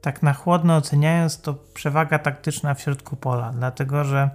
[0.00, 4.30] Tak na chłodno oceniając, to przewaga taktyczna w środku pola, dlatego że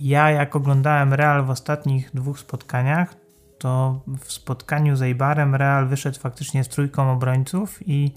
[0.00, 3.14] ja jak oglądałem Real w ostatnich dwóch spotkaniach,
[3.58, 8.14] to w spotkaniu z Eibarem Real wyszedł faktycznie z trójką obrońców i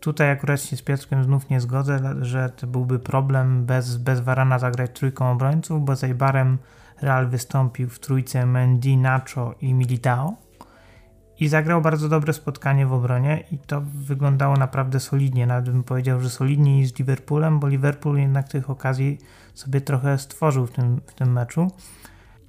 [0.00, 4.20] tutaj akurat się z Piotrkiem znów nie zgodzę, że to byłby problem bez, bez
[4.58, 6.58] zagrać trójką obrońców, bo z Eibarem
[7.02, 10.36] Real wystąpił w trójce Mendy, Nacho i Militao
[11.40, 16.20] i zagrał bardzo dobre spotkanie w obronie i to wyglądało naprawdę solidnie, nawet bym powiedział,
[16.20, 19.18] że solidniej z Liverpoolem, bo Liverpool jednak tych okazji
[19.54, 21.70] sobie trochę stworzył w tym, w tym meczu.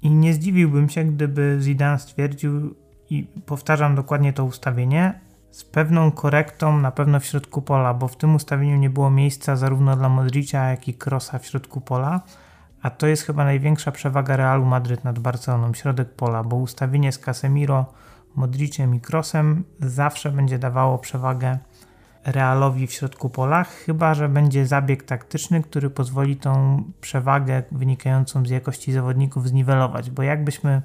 [0.02, 2.76] I nie zdziwiłbym się, gdyby Zidane stwierdził,
[3.10, 5.20] i powtarzam dokładnie to ustawienie,
[5.52, 9.56] z pewną korektą na pewno w środku pola, bo w tym ustawieniu nie było miejsca
[9.56, 12.22] zarówno dla Modricia, jak i Krosa w środku pola,
[12.82, 17.20] a to jest chyba największa przewaga Realu Madryt nad Barceloną, środek pola, bo ustawienie z
[17.20, 17.86] Casemiro,
[18.36, 21.58] Modriciem i Krosem zawsze będzie dawało przewagę
[22.26, 28.50] Realowi w środku pola, chyba że będzie zabieg taktyczny, który pozwoli tą przewagę wynikającą z
[28.50, 30.82] jakości zawodników zniwelować, bo jakbyśmy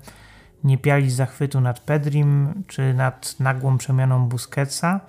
[0.64, 5.00] nie piali zachwytu nad Pedrim czy nad nagłą przemianą Busquetsa,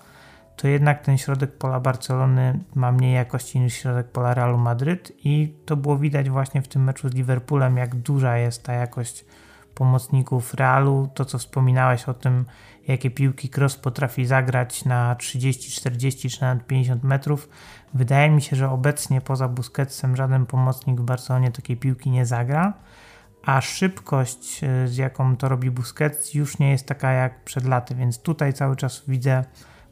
[0.55, 5.55] to jednak ten środek pola Barcelony ma mniej jakości niż środek pola Realu Madryt i
[5.65, 9.25] to było widać właśnie w tym meczu z Liverpoolem, jak duża jest ta jakość
[9.75, 11.09] pomocników Realu.
[11.13, 12.45] To, co wspominałeś o tym,
[12.87, 17.49] jakie piłki Cross potrafi zagrać na 30, 40 czy nawet 50 metrów.
[17.93, 22.73] Wydaje mi się, że obecnie poza Busquetsem żaden pomocnik w Barcelonie takiej piłki nie zagra,
[23.45, 27.95] a szybkość, e, z jaką to robi Busquets, już nie jest taka jak przed laty,
[27.95, 29.43] więc tutaj cały czas widzę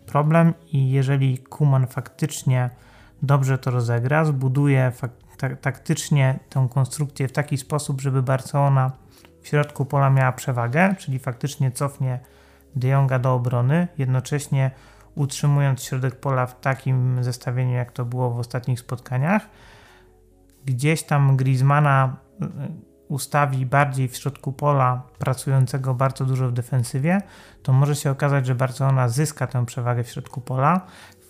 [0.06, 2.70] problem i jeżeli Kuman faktycznie
[3.22, 4.92] dobrze to rozegra, zbuduje
[5.62, 8.92] taktycznie tę konstrukcję w taki sposób, żeby Barcelona
[9.42, 12.20] w środku pola miała przewagę, czyli faktycznie cofnie
[12.76, 14.72] De Jonga do obrony, jednocześnie
[15.16, 19.50] utrzymując środek pola w takim zestawieniu, jak to było w ostatnich spotkaniach.
[20.66, 22.46] Gdzieś tam Griezmana y,
[23.08, 27.22] ustawi bardziej w środku pola, pracującego bardzo dużo w defensywie,
[27.64, 30.82] to może się okazać, że Barcelona zyska tę przewagę w środku pola.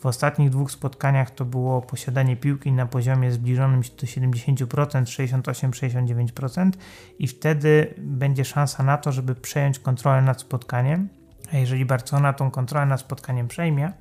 [0.02, 4.66] W ostatnich dwóch spotkaniach to było posiadanie piłki na poziomie zbliżonym do 70%,
[5.04, 6.72] 68-69%
[7.20, 11.10] i wtedy będzie szansa na to, żeby przejąć kontrolę nad spotkaniem
[11.54, 13.92] a jeżeli Barcelona tą kontrolę nad spotkaniem przejmie,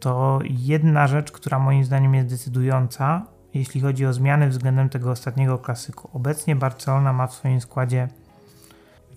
[0.00, 5.58] to jedna rzecz, która moim zdaniem jest decydująca, jeśli chodzi o zmiany względem tego ostatniego
[5.58, 6.10] klasyku.
[6.12, 8.08] Obecnie Barcelona ma w swoim składzie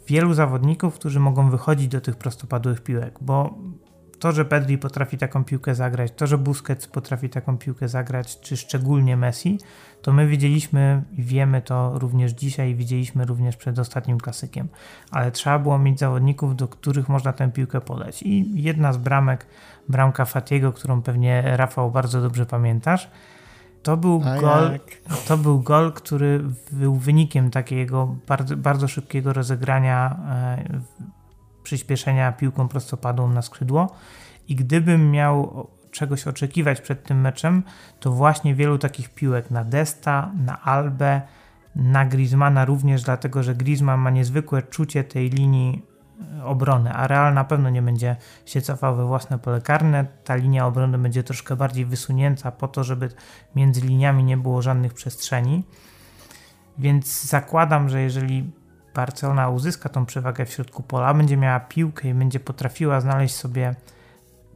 [0.07, 3.57] wielu zawodników, którzy mogą wychodzić do tych prostopadłych piłek, bo
[4.19, 8.57] to, że Pedri potrafi taką piłkę zagrać, to, że Busquets potrafi taką piłkę zagrać, czy
[8.57, 9.59] szczególnie Messi,
[10.01, 14.67] to my widzieliśmy i wiemy to również dzisiaj, widzieliśmy również przed ostatnim klasykiem.
[15.11, 18.23] Ale trzeba było mieć zawodników, do których można tę piłkę podać.
[18.23, 19.45] I jedna z bramek,
[19.89, 23.09] bramka Fatiego, którą pewnie Rafał bardzo dobrze pamiętasz,
[23.83, 24.79] to był, gol,
[25.27, 30.81] to był gol, który był wynikiem takiego bardzo, bardzo szybkiego rozegrania e,
[31.63, 33.95] przyspieszenia piłką prostopadłą na skrzydło
[34.47, 37.63] i gdybym miał czegoś oczekiwać przed tym meczem,
[37.99, 41.21] to właśnie wielu takich piłek na Desta, na Albę,
[41.75, 45.85] na Griezmana również, dlatego że Griezmann ma niezwykłe czucie tej linii
[46.39, 50.05] e, obrony, a Real na pewno nie będzie się cofał we własne pole karne.
[50.23, 53.09] Ta linia obrony będzie troszkę bardziej wysunięta po to, żeby
[53.55, 55.63] między liniami nie było żadnych przestrzeni.
[56.77, 58.51] Więc zakładam, że jeżeli
[58.95, 63.75] Barcelona uzyska tą przewagę w środku pola, będzie miała piłkę i będzie potrafiła znaleźć sobie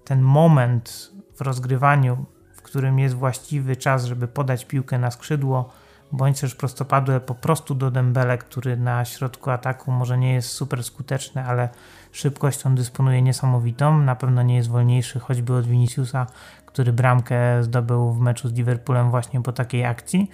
[0.04, 5.70] ten moment w rozgrywaniu, w którym jest właściwy czas, żeby podać piłkę na skrzydło,
[6.12, 10.84] bądź też prostopadłe po prostu do Dembele, który na środku ataku może nie jest super
[10.84, 11.70] skuteczny, ale
[12.12, 13.98] szybkością dysponuje niesamowitą.
[13.98, 16.28] Na pewno nie jest wolniejszy, choćby od Viniciusa,
[16.66, 20.30] który bramkę zdobył w meczu z Liverpoolem właśnie po takiej akcji,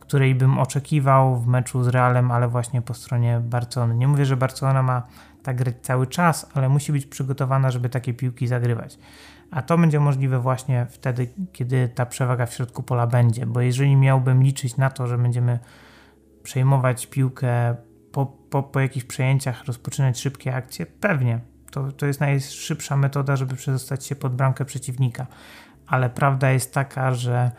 [0.00, 3.94] której bym oczekiwał w meczu z Realem, ale właśnie po stronie Barcelony.
[3.94, 5.02] Nie mówię, że Barcelona ma
[5.42, 8.98] tak grać cały czas, ale musi być przygotowana, żeby takie piłki zagrywać.
[9.50, 13.96] A to będzie możliwe właśnie wtedy, kiedy ta przewaga w środku pola będzie, bo jeżeli
[13.96, 15.58] miałbym liczyć na to, że będziemy
[16.42, 17.76] przejmować piłkę
[18.12, 21.40] po, po, po jakichś przejęciach, rozpoczynać szybkie akcje, pewnie.
[21.70, 25.26] To, to jest najszybsza metoda, żeby przedostać się pod bramkę przeciwnika.
[25.86, 27.50] Ale prawda jest taka, że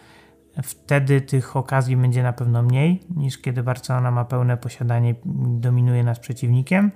[0.63, 6.19] wtedy tych okazji będzie na pewno mniej niż kiedy Barcelona ma pełne posiadanie dominuje nas
[6.19, 6.91] przeciwnikiem.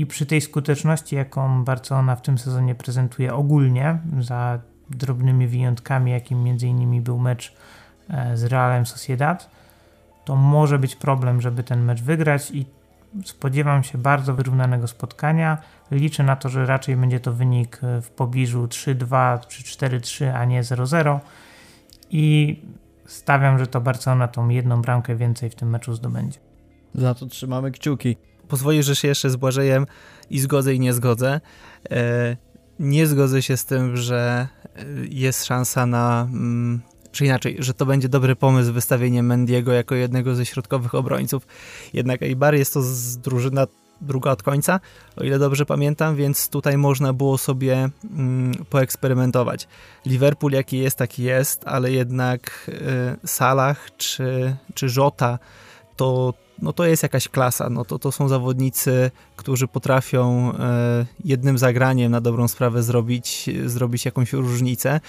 [0.00, 4.58] I przy tej skuteczności, jaką Barcelona w tym sezonie prezentuje ogólnie, za
[4.90, 7.54] drobnymi wyjątkami, jakim między innymi był mecz
[8.10, 9.50] e, z Realem Sociedad,
[10.24, 12.66] to może być problem, żeby ten mecz wygrać i
[13.24, 15.58] spodziewam się bardzo wyrównanego spotkania.
[15.90, 20.44] Liczę na to, że raczej będzie to wynik e, w pobliżu 3-2 czy 4-3, a
[20.44, 21.18] nie 0-0
[22.10, 22.56] i
[23.06, 26.38] stawiam, że to Barcelona tą jedną bramkę więcej w tym meczu zdobędzie.
[26.94, 29.86] Za to trzymamy kciuki pozwolisz, że się jeszcze z Błażejem
[30.30, 31.40] i zgodzę i nie zgodzę.
[31.90, 32.36] E,
[32.78, 36.80] nie zgodzę się z tym, że e, jest szansa na, mm,
[37.12, 41.46] czy inaczej, że to będzie dobry pomysł wystawienie Mendiego jako jednego ze środkowych obrońców.
[41.92, 43.66] Jednak Eibar jest to z drużyna
[44.00, 44.80] druga od końca,
[45.16, 49.68] o ile dobrze pamiętam, więc tutaj można było sobie mm, poeksperymentować.
[50.06, 52.70] Liverpool jaki jest, taki jest, ale jednak
[53.22, 55.38] y, Salah czy, czy Żota
[55.96, 57.70] to no to jest jakaś klasa.
[57.70, 64.04] No to, to są zawodnicy, którzy potrafią e, jednym zagraniem na dobrą sprawę zrobić, zrobić
[64.04, 65.00] jakąś różnicę.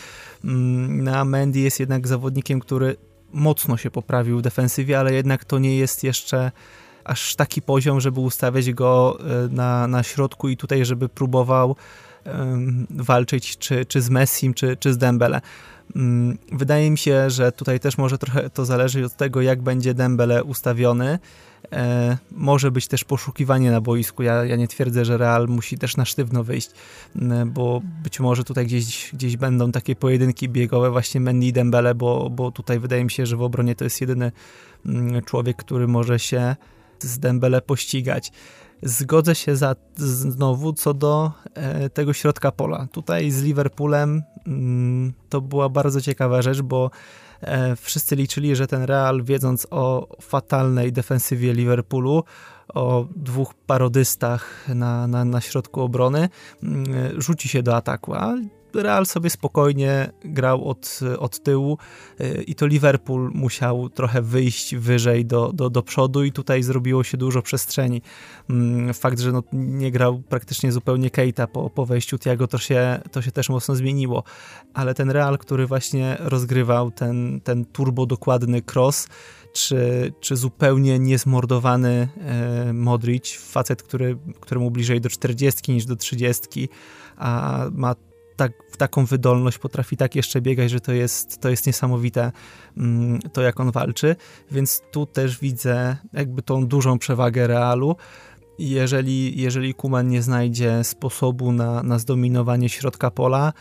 [0.44, 2.96] Mm, na Mendy jest jednak zawodnikiem, który
[3.34, 6.52] mocno się poprawił w defensywie, ale jednak to nie jest jeszcze
[7.04, 11.76] aż taki poziom, żeby ustawiać go e, na, na środku i tutaj, żeby próbował
[12.90, 15.42] walczyć czy, czy z Messim, czy, czy z Dembele.
[15.96, 19.94] Mm, wydaje mi się, że tutaj też może trochę to zależeć od tego, jak będzie
[19.94, 21.20] Dembele ustawiony.
[21.72, 24.24] E, może być też poszukiwanie na boisku.
[24.24, 26.70] Ja, ja nie twierdzę, że Real musi też na sztywno wyjść,
[27.46, 32.30] bo być może tutaj gdzieś, gdzieś będą takie pojedynki biegowe właśnie Mendy i Dembele, bo,
[32.30, 34.32] bo tutaj wydaje mi się, że w obronie to jest jedyny
[34.86, 36.56] mm, człowiek, który może się
[37.00, 38.32] z Dembele pościgać.
[38.84, 42.88] Zgodzę się za, znowu co do e, tego środka pola.
[42.92, 46.92] Tutaj z Liverpoolem mm, to była bardzo ciekawa rzecz, bo
[47.42, 52.24] e, wszyscy liczyli, że ten Real, wiedząc o fatalnej defensywie Liverpoolu,
[52.74, 56.30] o dwóch parodystach na, na, na środku obrony,
[56.64, 56.86] mm,
[57.22, 58.14] rzuci się do ataku.
[58.14, 58.36] A
[58.74, 61.78] Real sobie spokojnie grał od, od tyłu
[62.22, 67.04] y, i to Liverpool musiał trochę wyjść wyżej do, do, do przodu i tutaj zrobiło
[67.04, 68.02] się dużo przestrzeni.
[68.50, 73.02] Mm, fakt, że no, nie grał praktycznie zupełnie Keita po, po wejściu Tiago, to się,
[73.12, 74.24] to się też mocno zmieniło,
[74.74, 79.08] ale ten Real, który właśnie rozgrywał ten, ten turbo dokładny cross,
[79.54, 86.70] czy, czy zupełnie niezmordowany e, Modric, facet, który, któremu bliżej do 40 niż do 30,
[87.18, 87.96] a ma
[88.42, 92.32] tak, w taką wydolność, potrafi tak jeszcze biegać, że to jest, to jest niesamowite,
[92.78, 94.16] mm, to jak on walczy.
[94.52, 97.96] Więc tu też widzę jakby tą dużą przewagę Realu.
[98.60, 103.54] Jeżeli, jeżeli Kuman nie znajdzie sposobu na, na zdominowanie środka pola,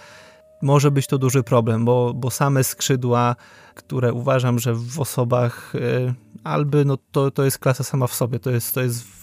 [0.63, 3.37] może być to duży problem, bo, bo same skrzydła,
[3.75, 6.15] które uważam, że w osobach y,
[6.45, 9.20] Alby, no to, to jest klasa sama w sobie, to jest, to jest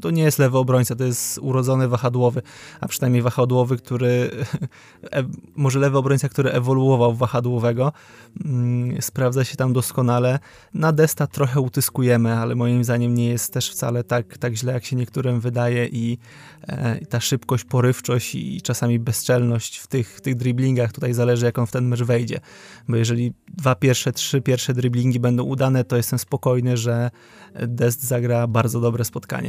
[0.00, 2.42] to nie jest lewy obrońca, to jest urodzony wahadłowy,
[2.80, 4.30] a przynajmniej wahadłowy, który,
[5.12, 5.24] e,
[5.56, 7.92] może lewy obrońca, który ewoluował wahadłowego,
[8.44, 10.38] mm, sprawdza się tam doskonale.
[10.74, 14.84] Na Desta trochę utyskujemy, ale moim zdaniem nie jest też wcale tak, tak źle, jak
[14.84, 16.18] się niektórym wydaje i,
[16.68, 21.66] e, ta szybkość, porywczość i czasami bezczelność w tych, tych driblingach tutaj zależy, jak on
[21.66, 22.40] w ten mecz wejdzie,
[22.88, 27.10] bo jeżeli dwa pierwsze, trzy pierwsze driblingi będą udane, to jestem spokojny, że
[27.54, 29.41] Dest zagra bardzo dobre spotkanie.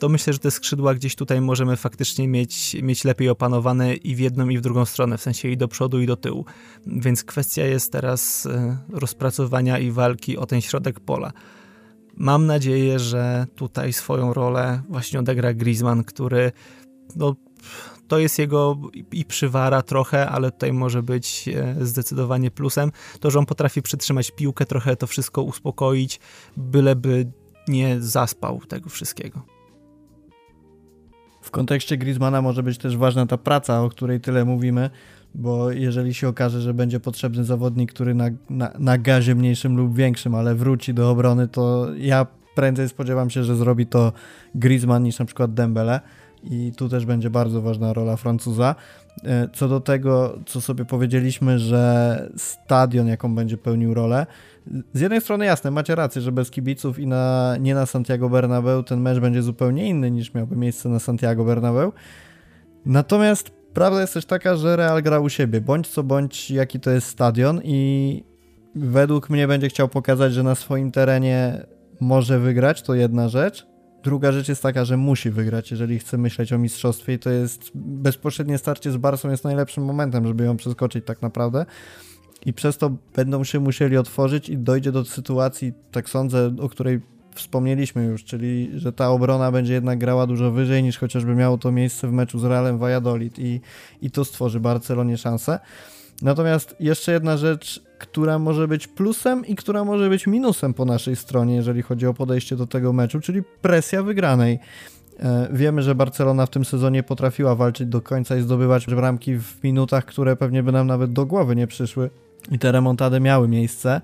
[0.00, 4.18] To myślę, że te skrzydła gdzieś tutaj możemy faktycznie mieć, mieć lepiej opanowane i w
[4.18, 6.44] jedną i w drugą stronę, w sensie i do przodu i do tyłu.
[6.86, 11.32] Więc kwestia jest teraz e, rozpracowania i walki o ten środek pola.
[12.16, 16.52] Mam nadzieję, że tutaj swoją rolę właśnie odegra Griezmann, który
[17.16, 17.36] no,
[18.08, 18.76] to jest jego
[19.12, 22.92] i przywara trochę, ale tutaj może być e, zdecydowanie plusem.
[23.20, 26.20] To, że on potrafi przytrzymać piłkę, trochę to wszystko uspokoić,
[26.56, 27.32] byleby
[27.68, 29.42] nie zaspał tego wszystkiego.
[31.42, 34.90] W kontekście Griezmana może być też ważna ta praca, o której tyle mówimy,
[35.34, 39.94] bo jeżeli się okaże, że będzie potrzebny zawodnik, który na, na, na gazie mniejszym lub
[39.94, 44.12] większym, ale wróci do obrony, to ja prędzej spodziewam się, że zrobi to
[44.54, 46.00] Griezmann niż na przykład Dembele
[46.44, 48.74] i tu też będzie bardzo ważna rola Francuza.
[49.24, 54.26] E, co do tego, co sobie powiedzieliśmy, że stadion, jaką będzie pełnił rolę,
[54.92, 58.82] z jednej strony jasne, macie rację, że bez kibiców i na, nie na Santiago Bernabeu
[58.82, 61.92] ten mecz będzie zupełnie inny niż miałby miejsce na Santiago Bernabeu.
[62.86, 66.90] Natomiast prawda jest też taka, że Real gra u siebie, bądź co bądź jaki to
[66.90, 68.24] jest stadion i
[68.74, 71.66] według mnie będzie chciał pokazać, że na swoim terenie
[72.00, 73.66] może wygrać, to jedna rzecz.
[74.02, 77.70] Druga rzecz jest taka, że musi wygrać, jeżeli chce myśleć o mistrzostwie i to jest
[77.74, 81.66] bezpośrednie starcie z Barsą jest najlepszym momentem, żeby ją przeskoczyć tak naprawdę
[82.46, 87.00] i przez to będą się musieli otworzyć i dojdzie do sytuacji, tak sądzę, o której
[87.34, 91.72] wspomnieliśmy już, czyli że ta obrona będzie jednak grała dużo wyżej niż chociażby miało to
[91.72, 93.60] miejsce w meczu z Realem Valladolid i,
[94.02, 95.58] i to stworzy Barcelonie szansę.
[96.22, 101.16] Natomiast jeszcze jedna rzecz, która może być plusem i która może być minusem po naszej
[101.16, 104.58] stronie, jeżeli chodzi o podejście do tego meczu, czyli presja wygranej.
[105.18, 109.64] E, wiemy, że Barcelona w tym sezonie potrafiła walczyć do końca i zdobywać bramki w
[109.64, 112.10] minutach, które pewnie by nam nawet do głowy nie przyszły
[112.50, 114.00] i te remontady miały miejsce.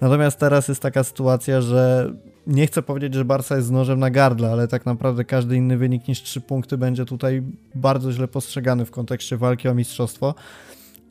[0.00, 2.12] Natomiast teraz jest taka sytuacja, że
[2.46, 5.76] nie chcę powiedzieć, że Barca jest z nożem na gardle, ale tak naprawdę każdy inny
[5.76, 7.42] wynik niż 3 punkty będzie tutaj
[7.74, 10.34] bardzo źle postrzegany w kontekście walki o mistrzostwo.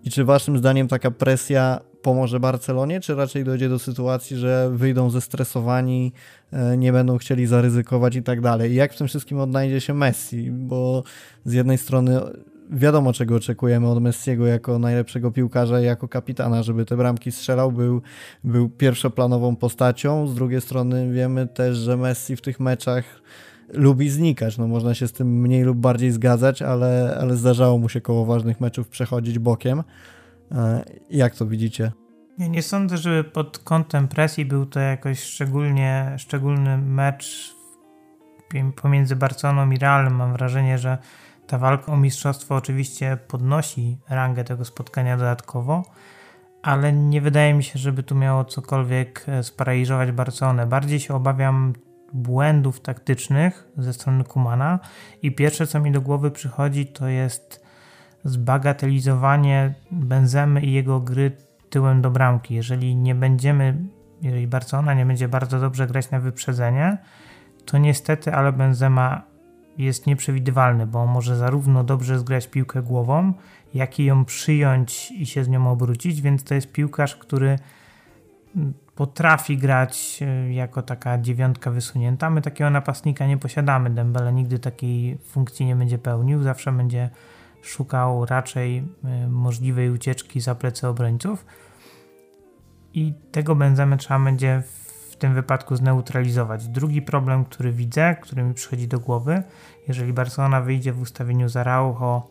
[0.04, 5.10] I czy waszym zdaniem taka presja pomoże Barcelonie, czy raczej dojdzie do sytuacji, że wyjdą
[5.10, 6.14] zestresowani,
[6.52, 8.72] e, nie będą chcieli zaryzykować i tak dalej?
[8.72, 10.52] I jak w tym wszystkim odnajdzie się Messi?
[10.52, 11.04] Bo
[11.46, 12.20] z jednej strony
[12.70, 17.72] wiadomo, czego oczekujemy od Messiego jako najlepszego piłkarza i jako kapitana, żeby te bramki strzelał,
[17.72, 18.02] był,
[18.44, 20.28] był pierwszoplanową postacią.
[20.28, 23.22] Z drugiej strony wiemy też, że Messi w tych meczach
[23.74, 24.58] lubi znikać.
[24.58, 28.26] No, można się z tym mniej lub bardziej zgadzać, ale, ale zdarzało mu się koło
[28.26, 29.84] ważnych meczów przechodzić bokiem.
[30.52, 31.92] E, jak to widzicie?
[32.38, 37.56] Ja nie sądzę, żeby pod kątem presji był to jakoś szczególnie szczególny mecz
[38.82, 40.16] pomiędzy Barceloną i Realem.
[40.16, 40.98] Mam wrażenie, że
[41.50, 45.84] ta walka o mistrzostwo oczywiście podnosi rangę tego spotkania dodatkowo,
[46.62, 50.68] ale nie wydaje mi się, żeby tu miało cokolwiek e, sparaliżować Barcelonę.
[50.68, 51.74] Bardziej się obawiam
[52.14, 54.80] błędów taktycznych ze strony Kumana
[55.22, 57.66] i pierwsze co mi do głowy przychodzi to jest
[58.24, 61.32] zbagatelizowanie Benzemy i jego gry
[61.70, 62.56] tyłem do bramki.
[62.56, 63.78] Jeżeli nie będziemy,
[64.22, 66.98] jeżeli Barcelona nie będzie bardzo dobrze grać na wyprzedzenie,
[67.66, 69.29] to niestety, ale Benzema
[69.78, 73.34] jest nieprzewidywalny, bo on może zarówno dobrze zgrać piłkę głową,
[73.74, 77.60] jak i ją przyjąć i się z nią obrócić, więc to jest piłkarz, który
[78.96, 82.30] potrafi grać e, jako taka dziewiątka wysunięta.
[82.30, 83.90] My takiego napastnika nie posiadamy.
[83.90, 87.10] Dembele nigdy takiej funkcji nie będzie pełnił, zawsze będzie
[87.62, 91.46] szukał raczej e, możliwej ucieczki za plecy obrońców.
[92.94, 94.79] I tego Benzemy trzeba będzie w
[95.20, 96.68] tym wypadku zneutralizować.
[96.68, 99.44] Drugi problem, który widzę, który mi przychodzi do głowy,
[99.88, 102.28] jeżeli Barcelona wyjdzie w ustawieniu z Araujo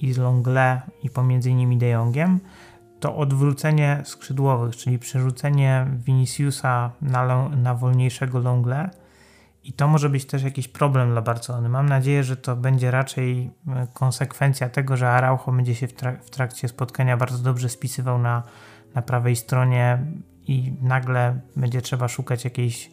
[0.00, 2.40] i z Longle i pomiędzy nimi De Jongiem,
[3.00, 8.90] to odwrócenie skrzydłowych, czyli przerzucenie Viniciusa na, na wolniejszego Longle
[9.64, 11.68] i to może być też jakiś problem dla Barcelony.
[11.68, 16.24] Mam nadzieję, że to będzie raczej e, konsekwencja tego, że Araujo będzie się w, trak
[16.24, 18.42] w trakcie spotkania bardzo dobrze spisywał na,
[18.94, 19.98] na prawej stronie
[20.46, 22.90] i nagle będzie trzeba szukać jakiejś,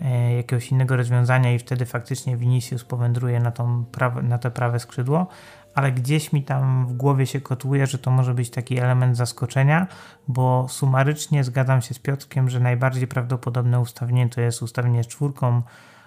[0.00, 4.80] e, jakiegoś innego rozwiązania i wtedy faktycznie Vinicius powędruje na, tą prawe, na to prawe
[4.80, 5.26] skrzydło,
[5.74, 9.86] ale gdzieś mi tam w głowie się kotuje, że to może być taki element zaskoczenia,
[10.28, 15.62] bo sumarycznie zgadzam się z Piotrkiem, że najbardziej prawdopodobne ustawienie to jest ustawienie z czwórką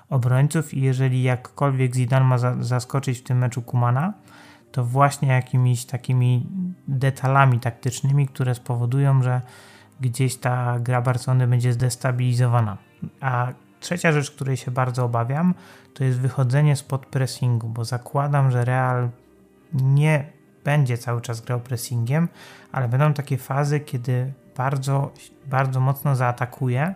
[0.10, 4.14] obrońców i jeżeli jakkolwiek Zidane ma za zaskoczyć w tym meczu Kumana,
[4.72, 6.48] to właśnie jakimiś takimi
[6.88, 9.42] detalami taktycznymi, które spowodują, że
[10.02, 12.78] gdzieś ta gra Barcelony będzie zdestabilizowana.
[13.22, 13.48] A
[13.80, 15.54] trzecia rzecz, której się bardzo obawiam,
[15.94, 19.10] to jest wychodzenie spod pressingu, bo zakładam, że Real
[19.74, 20.26] nie
[20.64, 22.28] będzie cały czas grał pressingiem,
[22.72, 25.12] ale będą takie fazy, kiedy bardzo,
[25.46, 26.96] bardzo mocno zaatakuje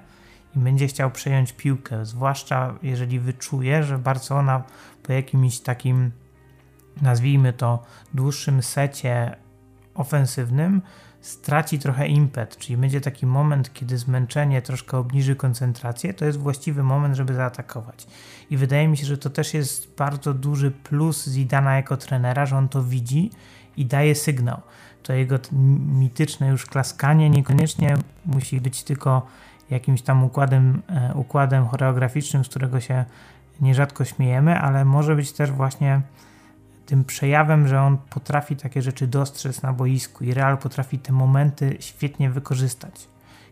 [0.55, 4.63] i będzie chciał przejąć piłkę, zwłaszcza jeżeli wyczuje, że Barcelona
[5.03, 6.11] po jakimś takim,
[7.01, 7.83] nazwijmy to,
[8.13, 9.35] dłuższym secie
[9.95, 10.81] ofensywnym
[11.25, 16.83] straci trochę impet, czyli będzie taki moment, kiedy zmęczenie troszkę obniży koncentrację, to jest właściwy
[16.83, 18.07] moment, żeby zaatakować.
[18.49, 22.57] I wydaje mi się, że to też jest bardzo duży plus Zidana jako trenera, że
[22.57, 23.31] on to widzi
[23.77, 24.61] i daje sygnał.
[25.03, 25.39] To jego
[25.87, 27.95] mityczne już klaskanie niekoniecznie
[28.25, 29.27] musi być tylko
[29.69, 33.05] jakimś tam układem, e, układem choreograficznym, z którego się
[33.61, 36.01] nierzadko śmiejemy, ale może być też właśnie
[36.85, 41.77] tym przejawem, że on potrafi takie rzeczy dostrzec na boisku i Real potrafi te momenty
[41.79, 43.07] świetnie wykorzystać.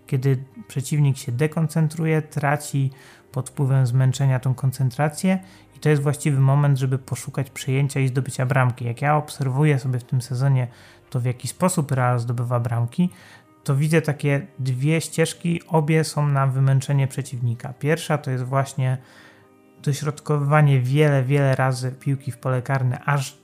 [0.07, 2.91] Kiedy przeciwnik się dekoncentruje, traci
[3.31, 5.39] pod wpływem zmęczenia tą koncentrację
[5.77, 8.85] i to jest właściwy moment, żeby poszukać przejęcia i zdobycia bramki.
[8.85, 10.67] Jak ja obserwuję sobie w tym sezonie
[11.09, 13.09] to, w jaki sposób Real zdobywa bramki,
[13.63, 17.73] to widzę takie dwie ścieżki, obie są na wymęczenie przeciwnika.
[17.79, 18.97] Pierwsza to jest właśnie
[19.83, 23.37] dośrodkowywanie wiele, wiele razy piłki w pole karne, aż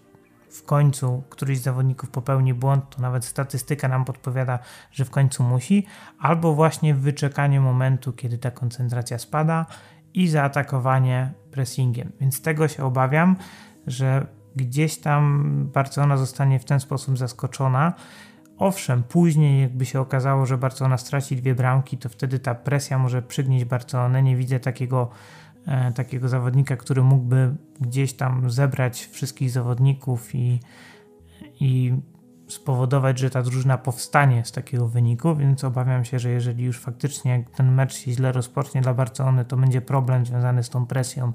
[0.50, 4.60] w końcu któryś z zawodników popełni błąd, to nawet statystyka nam podpowiada,
[4.92, 5.86] że w końcu musi,
[6.20, 9.66] albo właśnie wyczekanie momentu, kiedy ta koncentracja spada
[10.14, 12.12] i zaatakowanie pressingiem.
[12.22, 13.36] Więc tego się obawiam,
[13.88, 17.94] że gdzieś tam Barcelona zostanie w ten sposób zaskoczona.
[18.58, 23.22] Owszem, później jakby się okazało, że Barcelona straci dwie bramki, to wtedy ta presja może
[23.22, 24.24] przygnieść Barcelonę.
[24.24, 25.10] Nie widzę takiego
[25.96, 30.60] takiego zawodnika, który mógłby gdzieś tam zebrać wszystkich zawodników i,
[31.60, 31.94] i
[32.48, 37.44] spowodować, że ta drużyna powstanie z takiego wyniku, więc obawiam się, że jeżeli już faktycznie
[37.56, 41.34] ten mecz się źle rozpocznie dla Barcelony, to będzie problem związany z tą presją,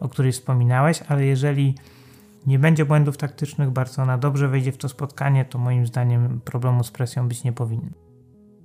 [0.00, 1.74] o której wspominałeś, ale jeżeli
[2.46, 6.90] nie będzie błędów taktycznych, Barcelona dobrze wejdzie w to spotkanie, to moim zdaniem problemu z
[6.90, 8.05] presją być nie powinno.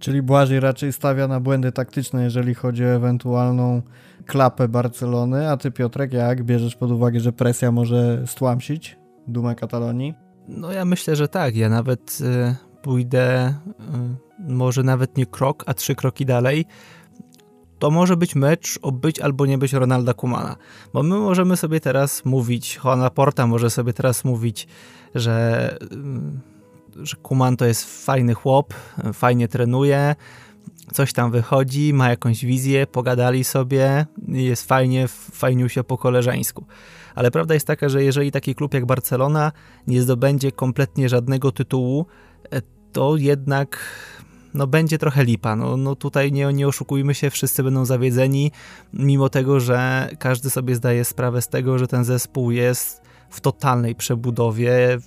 [0.02, 3.82] Czyli Błażej raczej stawia na błędy taktyczne, jeżeli chodzi o ewentualną
[4.26, 8.98] klapę Barcelony, a ty Piotrek, jak bierzesz pod uwagę, że presja może stłamsić
[9.28, 10.14] dumę Katalonii?
[10.48, 11.56] No ja myślę, że tak.
[11.56, 16.66] Ja nawet y, pójdę y, może nawet nie krok, a trzy kroki dalej.
[17.80, 20.56] To może być mecz o być albo nie być Ronalda Kumana.
[20.94, 24.68] Bo my możemy sobie teraz mówić, Juan Porta może sobie teraz mówić,
[25.16, 25.88] że, y,
[26.96, 28.74] że Kuman to jest fajny chłop,
[29.14, 30.16] fajnie trenuje,
[30.94, 36.66] coś tam wychodzi, ma jakąś wizję, pogadali sobie, jest fajnie, fajnił się po koleżeńsku.
[37.16, 39.52] Ale prawda jest taka, że jeżeli taki klub jak Barcelona
[39.88, 42.06] nie zdobędzie kompletnie żadnego tytułu,
[42.52, 42.62] e,
[42.92, 43.80] to jednak
[44.54, 45.56] no będzie trochę lipa.
[45.56, 48.52] No, no tutaj nie, nie oszukujmy się, wszyscy będą zawiedzeni,
[48.94, 53.02] mimo tego, że każdy sobie zdaje sprawę z tego, że ten zespół jest
[53.32, 54.98] w totalnej przebudowie,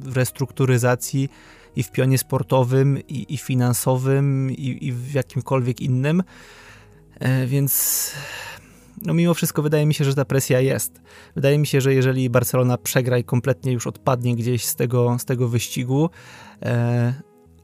[0.00, 1.28] w restrukturyzacji
[1.76, 6.22] i w pionie sportowym, i, i finansowym, i, i, w jakimkolwiek innym.
[7.20, 8.12] E, więc
[9.02, 11.00] no mimo wszystko wydaje mi się, że ta presja jest.
[11.34, 15.24] Wydaje mi się, że jeżeli Barcelona przegra i kompletnie już odpadnie gdzieś z tego, z
[15.24, 16.10] tego wyścigu,
[16.62, 17.14] e,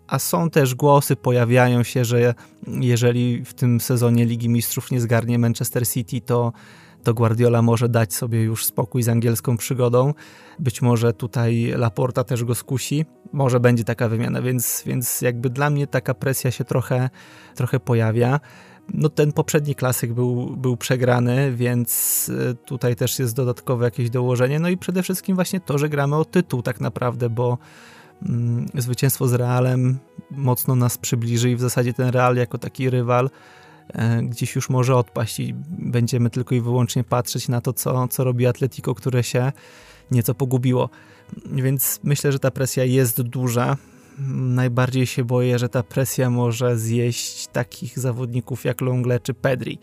[0.07, 2.35] a są też głosy, pojawiają się, że
[2.67, 6.53] jeżeli w tym sezonie Ligi Mistrzów nie zgarnie Manchester City, to
[7.03, 10.15] to Guardiola może dać sobie już spokój z angielską przygodą.
[10.59, 13.07] Być może tutaj Laporta też go skusi.
[13.33, 17.11] Może będzie taka wymiana, więc, więc jakby dla mnie taka presja się trochę,
[17.55, 18.41] trochę pojawia.
[18.95, 24.61] No ten poprzedni klasyk był, był przegrany, więc e, tutaj też jest dodatkowe jakieś dołożenie.
[24.61, 27.59] No i przede wszystkim właśnie to, że gramy o tytuł tak naprawdę, bo
[28.29, 29.99] mm, zwycięstwo z Realem
[30.31, 33.31] mocno nas przybliży i w zasadzie ten Real jako taki rywal
[34.23, 38.47] gdzieś już może odpaść i będziemy tylko i wyłącznie patrzeć na to, co, co robi
[38.47, 39.53] Atletico, które się
[40.11, 40.91] nieco pogubiło.
[41.53, 43.77] Więc myślę, że ta presja jest duża.
[44.29, 49.79] Najbardziej się boję, że ta presja może zjeść takich zawodników jak Longle czy Pedri.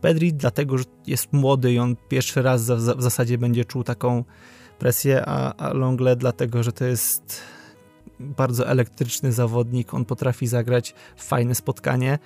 [0.00, 4.24] Pedri dlatego, że jest młody i on pierwszy raz w zasadzie będzie czuł taką
[4.78, 7.40] presję, a, a Longle dlatego, że to jest
[8.20, 12.18] bardzo elektryczny zawodnik, on potrafi zagrać fajne spotkanie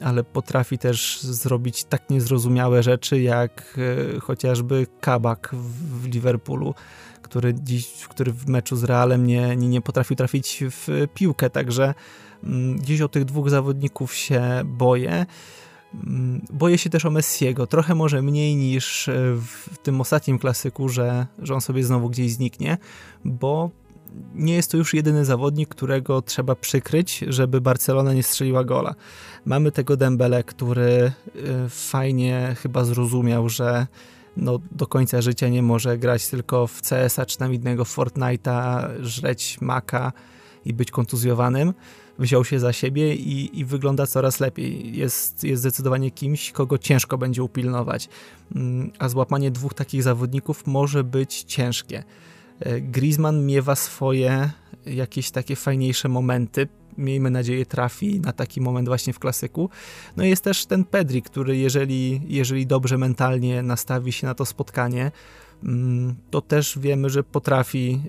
[0.00, 3.78] ale potrafi też zrobić tak niezrozumiałe rzeczy jak
[4.16, 5.50] e, chociażby Kabak
[6.00, 6.74] w Liverpoolu,
[7.22, 11.94] który, dziś, który w meczu z Realem nie, nie, nie potrafił trafić w piłkę, także
[12.44, 15.26] mm, gdzieś o tych dwóch zawodników się boję.
[15.94, 21.26] Mm, boję się też o Messiego, trochę może mniej niż w tym ostatnim klasyku, że,
[21.38, 22.78] że on sobie znowu gdzieś zniknie,
[23.24, 23.70] bo
[24.34, 28.94] nie jest to już jedyny zawodnik, którego trzeba przykryć, żeby Barcelona nie strzeliła gola.
[29.44, 33.86] Mamy tego Dembele, który y, fajnie chyba zrozumiał, że
[34.36, 39.60] no, do końca życia nie może grać tylko w CS-a czy tam innego Fortnite'a, żreć
[39.60, 40.12] maka
[40.64, 41.74] i być kontuzjowanym,
[42.18, 44.96] wziął się za siebie i, i wygląda coraz lepiej.
[44.96, 48.08] Jest, jest zdecydowanie kimś, kogo ciężko będzie upilnować.
[48.54, 52.04] Mm, a złapanie dwóch takich zawodników może być ciężkie.
[52.60, 54.50] E, Griezmann miewa swoje
[54.86, 56.68] jakieś takie fajniejsze momenty.
[56.98, 59.70] Miejmy nadzieję trafi na taki moment właśnie w klasyku.
[60.16, 65.10] No jest też ten Pedri, który jeżeli, jeżeli dobrze mentalnie nastawi się na to spotkanie,
[65.64, 68.02] mm, to też wiemy, że potrafi,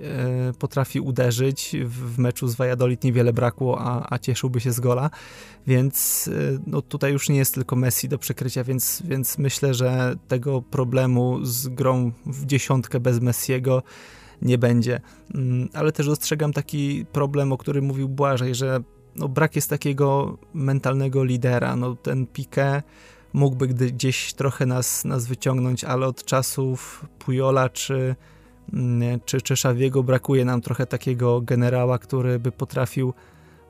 [0.49, 1.75] e, potrafi uderzyć.
[1.85, 5.09] W meczu z Valladolid niewiele brakło, a, a cieszyłby się z gola,
[5.67, 10.15] więc e, no tutaj już nie jest tylko Messi do przykrycia, więc, więc myślę, że
[10.27, 13.83] tego problemu z grą w dziesiątkę bez Messiego
[14.41, 15.01] nie będzie.
[15.35, 18.79] Mm, ale też dostrzegam taki problem, o którym mówił Błażej, że
[19.15, 21.75] no, brak jest takiego mentalnego lidera.
[21.75, 22.81] No, ten Piqué
[23.33, 28.15] mógłby gdzieś trochę nas, nas wyciągnąć, ale od czasów Pujola czy,
[28.73, 33.13] mm, czy, czy Szawiego brakuje nam trochę takiego generała, który by potrafił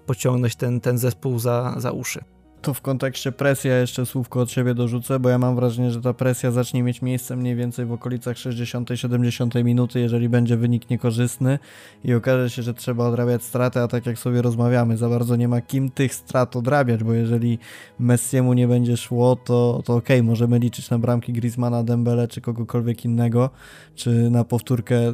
[0.05, 2.24] pociągnąć ten, ten zespół za, za uszy
[2.62, 6.01] to w kontekście presji ja jeszcze słówko od siebie dorzucę, bo ja mam wrażenie, że
[6.01, 11.59] ta presja zacznie mieć miejsce mniej więcej w okolicach 60-70 minuty, jeżeli będzie wynik niekorzystny
[12.03, 15.47] i okaże się, że trzeba odrabiać straty, a tak jak sobie rozmawiamy, za bardzo nie
[15.47, 17.59] ma kim tych strat odrabiać, bo jeżeli
[17.99, 22.41] Messiemu nie będzie szło, to, to okej, okay, możemy liczyć na bramki Griezmana, Dembele czy
[22.41, 23.49] kogokolwiek innego,
[23.95, 25.14] czy na powtórkę y,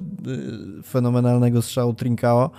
[0.84, 2.52] fenomenalnego strzału Trincao,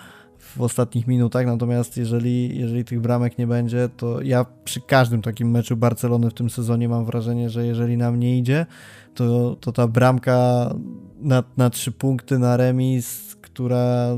[0.57, 5.51] w ostatnich minutach, natomiast jeżeli, jeżeli tych bramek nie będzie, to ja przy każdym takim
[5.51, 8.67] meczu Barcelony w tym sezonie mam wrażenie, że jeżeli nam nie idzie,
[9.15, 10.71] to, to ta bramka
[11.21, 14.17] na, na trzy punkty na remis, która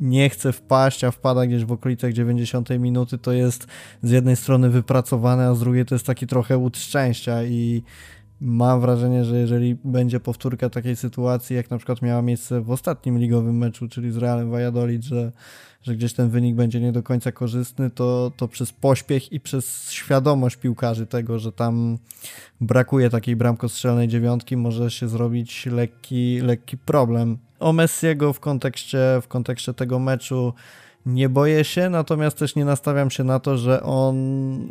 [0.00, 3.66] nie chce wpaść, a wpada gdzieś w okolicach 90 minuty, to jest
[4.02, 7.82] z jednej strony wypracowane, a z drugiej to jest taki trochę łód szczęścia i
[8.42, 13.18] mam wrażenie, że jeżeli będzie powtórka takiej sytuacji, jak na przykład miała miejsce w ostatnim
[13.18, 15.32] ligowym meczu, czyli z Realem Valladolid, że,
[15.82, 19.90] że gdzieś ten wynik będzie nie do końca korzystny, to, to przez pośpiech i przez
[19.90, 21.98] świadomość piłkarzy tego, że tam
[22.60, 27.38] brakuje takiej bramkostrzelnej dziewiątki, może się zrobić lekki, lekki problem.
[27.60, 30.54] O Messiego w kontekście, w kontekście tego meczu
[31.06, 34.14] nie boję się, natomiast też nie nastawiam się na to, że on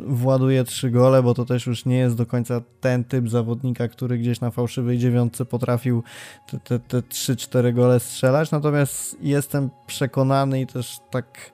[0.06, 4.18] właduje trzy gole, bo to też już nie jest do końca ten typ zawodnika, który
[4.18, 6.02] gdzieś na fałszywej dziewiątce potrafił
[6.50, 8.50] te, te, te 3-4 gole strzelać.
[8.50, 11.52] Natomiast jestem przekonany i też tak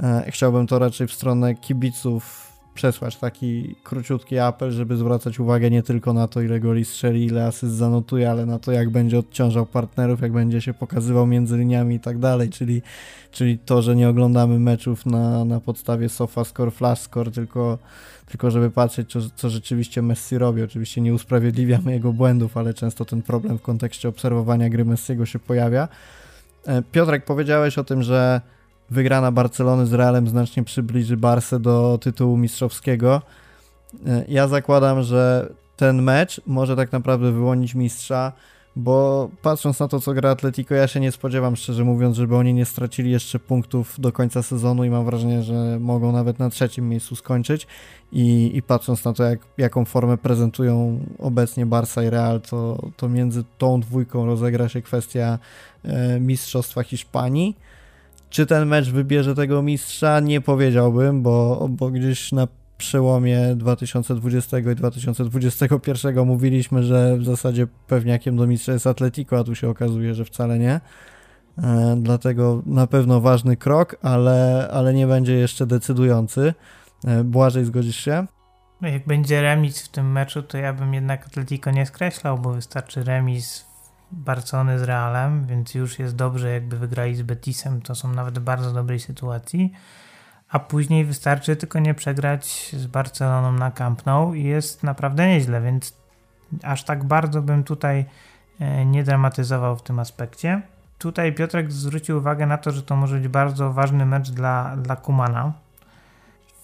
[0.00, 5.82] e, chciałbym to raczej w stronę kibiców przesłać taki króciutki apel, żeby zwracać uwagę nie
[5.82, 9.66] tylko na to, ile goli strzeli, ile asyst zanotuje, ale na to, jak będzie odciążał
[9.66, 12.82] partnerów, jak będzie się pokazywał między liniami i tak dalej, czyli,
[13.30, 17.78] czyli to, że nie oglądamy meczów na, na podstawie sofa score, flash score, tylko,
[18.26, 20.62] tylko żeby patrzeć, co, co rzeczywiście Messi robi.
[20.62, 25.38] Oczywiście nie usprawiedliwiamy jego błędów, ale często ten problem w kontekście obserwowania gry Messiego się
[25.38, 25.88] pojawia.
[26.66, 28.40] E, Piotrek, powiedziałeś o tym, że
[28.90, 33.22] wygrana Barcelony z Realem znacznie przybliży Barsę do tytułu mistrzowskiego.
[34.28, 38.32] Ja zakładam, że ten mecz może tak naprawdę wyłonić mistrza,
[38.76, 42.54] bo patrząc na to, co gra Atletico, ja się nie spodziewam, szczerze mówiąc, żeby oni
[42.54, 46.88] nie stracili jeszcze punktów do końca sezonu i mam wrażenie, że mogą nawet na trzecim
[46.88, 47.66] miejscu skończyć.
[48.12, 53.08] I, i patrząc na to, jak, jaką formę prezentują obecnie Barca i Real, to, to
[53.08, 55.38] między tą dwójką rozegra się kwestia
[55.84, 57.56] e, mistrzostwa Hiszpanii.
[58.34, 60.20] Czy ten mecz wybierze tego mistrza?
[60.20, 68.36] Nie powiedziałbym, bo, bo gdzieś na przełomie 2020 i 2021 mówiliśmy, że w zasadzie pewniakiem
[68.36, 70.80] do mistrza jest Atletico, a tu się okazuje, że wcale nie.
[71.58, 76.54] E, dlatego na pewno ważny krok, ale, ale nie będzie jeszcze decydujący.
[77.04, 78.26] E, Błażej, zgodzisz się?
[78.80, 82.52] No jak będzie remis w tym meczu, to ja bym jednak Atletico nie skreślał, bo
[82.52, 83.73] wystarczy remis
[84.14, 88.42] Barcony z Realem, więc już jest dobrze, jakby wygrali z Betisem, to są nawet w
[88.42, 89.72] bardzo dobrej sytuacji.
[90.48, 95.60] A później wystarczy tylko nie przegrać z Barceloną na Camp Nou i jest naprawdę nieźle,
[95.60, 95.96] więc
[96.62, 98.04] aż tak bardzo bym tutaj
[98.60, 100.62] e, nie dramatyzował w tym aspekcie.
[100.98, 104.96] Tutaj Piotrek zwrócił uwagę na to, że to może być bardzo ważny mecz dla, dla
[104.96, 105.52] Kumana,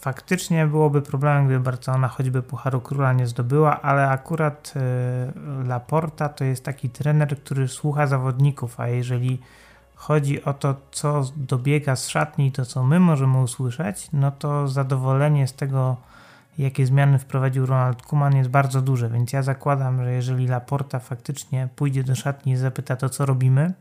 [0.01, 6.45] faktycznie byłoby problemem, gdyby Barcelona choćby Pucharu Króla nie zdobyła, ale akurat y, Laporta to
[6.45, 9.41] jest taki trener, który słucha zawodników, a jeżeli
[9.95, 15.47] chodzi o to, co dobiega z szatni to, co my możemy usłyszeć, no to zadowolenie
[15.49, 15.97] z tego,
[16.59, 21.69] jakie zmiany wprowadził Ronald Kuman jest bardzo duże, więc ja zakładam, że jeżeli Laporta faktycznie
[21.77, 23.73] pójdzie do szatni i zapyta to, co robimy,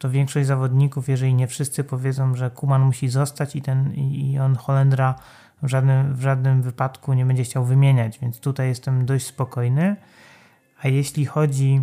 [0.00, 4.56] to większość zawodników, jeżeli nie wszyscy powiedzą, że Kuman musi zostać i, ten, i on
[4.56, 5.14] Holendra
[5.62, 9.96] w żadnym, w żadnym wypadku nie będzie chciał wymieniać, więc tutaj jestem dość spokojny.
[10.82, 11.82] A jeśli chodzi,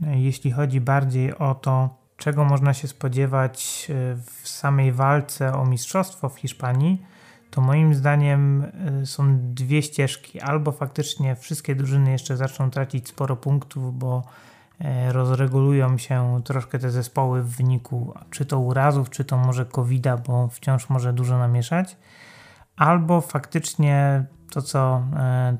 [0.00, 6.28] jeśli chodzi bardziej o to, czego można się spodziewać e, w samej walce o mistrzostwo
[6.28, 7.02] w Hiszpanii,
[7.50, 8.66] to moim zdaniem
[9.02, 10.40] e, są dwie ścieżki.
[10.40, 14.22] Albo faktycznie wszystkie drużyny jeszcze zaczną tracić sporo punktów, bo
[15.08, 20.48] rozregulują się troszkę te zespoły w wyniku czy to urazów, czy to może covid bo
[20.48, 21.96] wciąż może dużo namieszać.
[22.76, 25.02] Albo faktycznie to, co,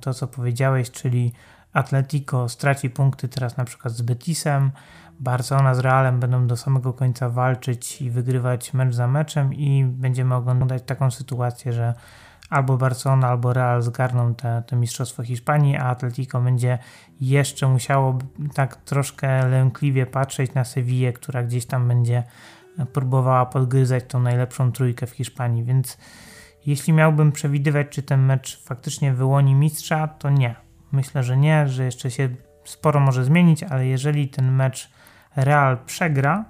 [0.01, 1.33] to, co powiedziałeś, czyli
[1.73, 4.71] Atletico straci punkty teraz na przykład z Betisem,
[5.21, 10.35] Barcelona z Realem będą do samego końca walczyć i wygrywać mecz za meczem i będziemy
[10.35, 11.95] oglądać taką sytuację, że
[12.51, 16.79] albo Barcelona, albo Real zgarną te, te mistrzostwo Hiszpanii, a Atletico będzie
[17.21, 18.19] jeszcze musiało
[18.55, 22.23] tak troszkę lękliwie patrzeć na Sewillę, która gdzieś tam będzie
[22.93, 25.99] próbowała podgryzać tą najlepszą trójkę w Hiszpanii, więc
[26.67, 30.55] jeśli miałbym przewidywać, czy ten mecz faktycznie wyłoni mistrza, to nie.
[30.93, 32.29] Myślę, że nie, że jeszcze się
[32.65, 34.91] sporo może zmienić, ale jeżeli ten mecz
[35.37, 36.45] Real przegra,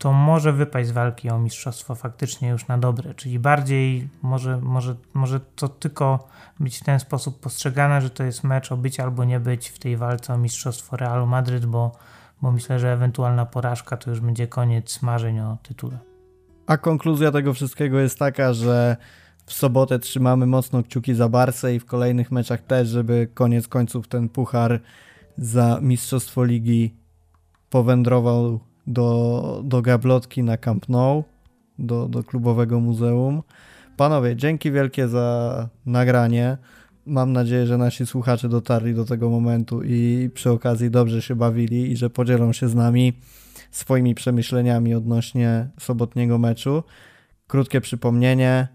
[0.00, 4.96] to może wypaść z walki o mistrzostwo faktycznie już na dobre, czyli bardziej może, może,
[5.14, 6.28] może to tylko
[6.60, 9.78] być w ten sposób postrzegane, że to jest mecz o być albo nie być w
[9.78, 11.92] tej walce o mistrzostwo Realu Madryt, bo,
[12.42, 15.98] bo myślę, że ewentualna porażka to już będzie koniec marzeń o tytule.
[16.66, 18.96] A konkluzja tego wszystkiego jest taka, że
[19.46, 24.08] w sobotę trzymamy mocno kciuki za Barsę i w kolejnych meczach też, żeby koniec końców
[24.08, 24.80] ten puchar
[25.38, 26.94] za Mistrzostwo Ligi
[27.70, 31.24] powędrował do, do gablotki na Camp Nou,
[31.78, 33.42] do, do klubowego muzeum.
[33.96, 36.58] Panowie, dzięki wielkie za nagranie.
[37.06, 41.92] Mam nadzieję, że nasi słuchacze dotarli do tego momentu i przy okazji dobrze się bawili
[41.92, 43.12] i że podzielą się z nami
[43.70, 46.82] swoimi przemyśleniami odnośnie sobotniego meczu.
[47.46, 48.68] Krótkie przypomnienie.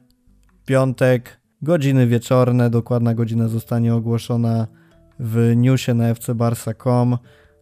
[0.66, 4.68] Piątek, godziny wieczorne, dokładna godzina zostanie ogłoszona
[5.20, 7.18] w newsie na fcbarsa.com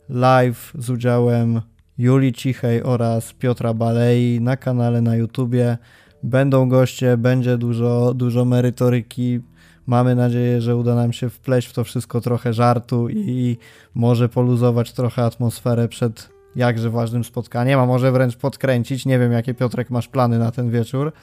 [0.10, 1.62] live z udziałem
[1.98, 5.78] Julii Cichej oraz Piotra Balei na kanale na YouTubie.
[6.24, 9.40] Będą goście, będzie dużo, dużo merytoryki.
[9.88, 13.58] Mamy nadzieję, że uda nam się wpleść w to wszystko trochę żartu i
[13.94, 19.06] może poluzować trochę atmosferę przed jakże ważnym spotkaniem, a może wręcz podkręcić.
[19.06, 21.14] Nie wiem, jakie Piotrek masz plany na ten wieczór.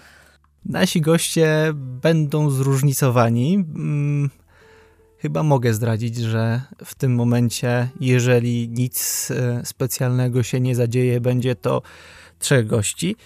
[0.64, 3.64] Nasi goście będą zróżnicowani.
[5.22, 11.54] Chyba mogę zdradzić, że w tym momencie, jeżeli nic e, specjalnego się nie zadzieje, będzie
[11.54, 11.82] to
[12.38, 13.16] trzech gości.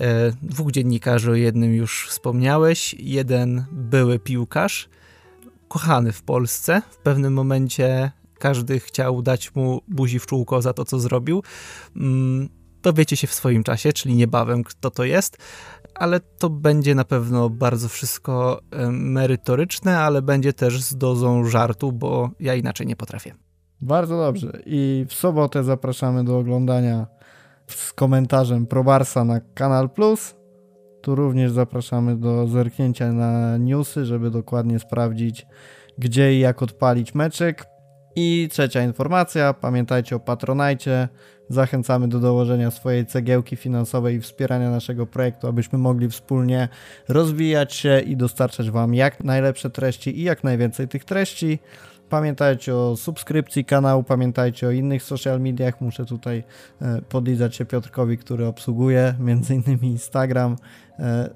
[0.00, 4.88] E, dwóch dziennikarzy, o jednym już wspomniałeś, jeden były piłkarz,
[5.68, 6.82] kochany w Polsce.
[6.90, 11.42] W pewnym momencie każdy chciał dać mu buzi w czółko za to, co zrobił.
[11.96, 12.48] Mm,
[12.82, 15.38] dowiecie się w swoim czasie, czyli niebawem, kto to jest
[15.94, 22.30] ale to będzie na pewno bardzo wszystko merytoryczne, ale będzie też z dozą żartu, bo
[22.40, 23.34] ja inaczej nie potrafię.
[23.80, 24.62] Bardzo dobrze.
[24.66, 27.06] I w sobotę zapraszamy do oglądania
[27.66, 30.34] z komentarzem ProBarsa na Kanal Plus.
[31.02, 35.46] Tu również zapraszamy do zerknięcia na newsy, żeby dokładnie sprawdzić,
[35.98, 37.71] gdzie i jak odpalić meczek.
[38.16, 41.08] I trzecia informacja, pamiętajcie o Patronajcie.
[41.48, 46.68] Zachęcamy do dołożenia swojej cegiełki finansowej i wspierania naszego projektu, abyśmy mogli wspólnie
[47.08, 51.58] rozwijać się i dostarczać Wam jak najlepsze treści i jak najwięcej tych treści.
[52.08, 55.80] Pamiętajcie o subskrypcji kanału, pamiętajcie o innych social mediach.
[55.80, 56.44] Muszę tutaj
[56.82, 59.78] e, podlizać się Piotrkowi, który obsługuje m.in.
[59.82, 60.56] Instagram.
[60.98, 61.30] E,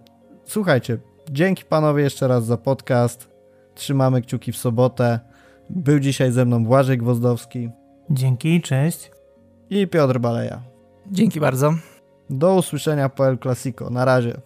[0.45, 0.99] słuchajcie,
[1.31, 3.29] dzięki panowie jeszcze raz za podcast.
[3.75, 5.21] Trzymamy kciuki w sobotę.
[5.71, 7.71] Był dzisiaj ze mną Błażej Gwozdowski.
[8.11, 9.11] Dzięki, cześć.
[9.71, 10.63] I Piotr Baleja.
[11.11, 11.75] Dzięki bardzo.
[12.31, 13.91] Do usłyszenia po El Clasico.
[13.91, 14.41] Na razie.